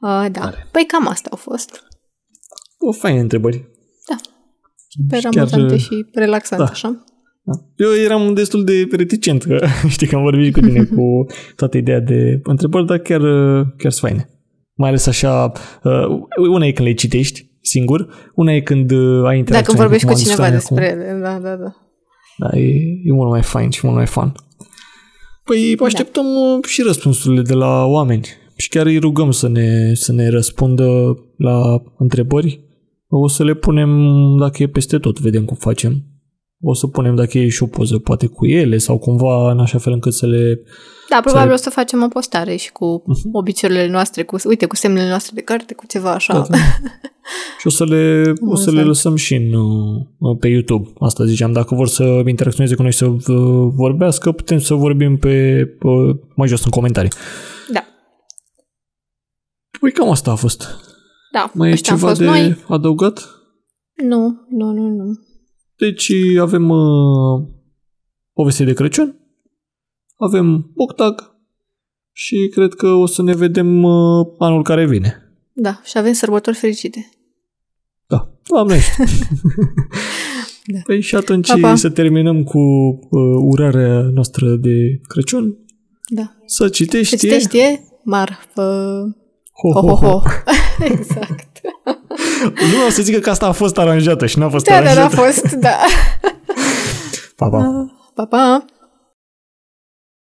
[0.00, 0.40] Uh, da.
[0.40, 0.66] Tare.
[0.70, 1.82] Păi cam asta au fost.
[2.78, 3.68] O faine întrebări.
[4.88, 6.68] Super Și chiar, amuzante uh, și relaxant, da.
[6.70, 7.04] așa.
[7.42, 7.52] Da.
[7.76, 11.26] Eu eram destul de reticent, că știi că am vorbit și cu tine cu
[11.56, 13.20] toată ideea de întrebări, dar chiar,
[13.76, 14.30] chiar sunt faine.
[14.74, 19.38] Mai ales așa, uh, una e când le citești singur, una e când uh, ai
[19.38, 19.78] interacțiune.
[19.78, 21.00] Dacă vorbești cum cu am zis cineva noi despre acum.
[21.00, 21.87] ele, da, da, da.
[22.38, 22.68] Da, e,
[23.04, 24.32] e mult mai fain și mult mai fun.
[25.44, 26.68] Păi așteptăm da.
[26.68, 28.26] și răspunsurile de la oameni
[28.56, 32.60] și chiar îi rugăm să ne, să ne răspundă la întrebări.
[33.08, 33.90] O să le punem,
[34.40, 36.04] dacă e peste tot, vedem cum facem.
[36.60, 39.78] O să punem, dacă e și o poză, poate cu ele sau cumva în așa
[39.78, 40.60] fel încât să le...
[41.10, 43.28] Da, probabil Să- o să facem o postare și cu Mhm.
[43.32, 46.32] obiceiurile noastre, cu, uite, cu semnele noastre de carte, cu ceva așa.
[46.32, 46.56] Da, da.
[47.60, 48.86] și o să le, o să le Amuzant.
[48.86, 50.88] lăsăm și în, uh, pe YouTube.
[50.98, 53.18] Asta ziceam, dacă vor să interacționeze cu noi să uh,
[53.74, 55.86] vorbească, putem să vorbim pe, pe
[56.34, 57.10] mai jos în comentarii.
[57.72, 57.84] Da.
[59.80, 60.66] Păi cam asta a fost.
[61.32, 62.56] Da, Mai e ăștia am ceva fost de noi.
[62.68, 63.28] adăugat?
[63.94, 65.04] Nu, nu, nu, nu.
[65.78, 67.48] Deci avem uh,
[68.32, 69.18] poveste de Crăciun,
[70.16, 71.36] avem Boctag
[72.12, 75.22] și cred că o să ne vedem uh, anul care vine.
[75.52, 77.10] Da, și avem sărbători fericite.
[78.06, 79.04] Da, doamne știu.
[80.72, 80.78] Da.
[80.84, 81.74] Păi și atunci Pa, pa.
[81.74, 85.58] să terminăm cu uh, urarea noastră de Crăciun.
[86.08, 86.36] Da.
[86.46, 87.16] Să citești.
[87.16, 88.62] Să citești e marfă.
[89.52, 90.20] Ho, Ho, ho, ho.
[90.92, 91.57] exact.
[92.44, 94.90] Nu vreau să zică că asta a fost aranjată și n-a fost Da, dar a
[94.90, 95.16] aranjată.
[95.16, 95.76] fost, da.
[97.36, 97.86] Pa, pa.
[98.14, 98.64] Pa, pa.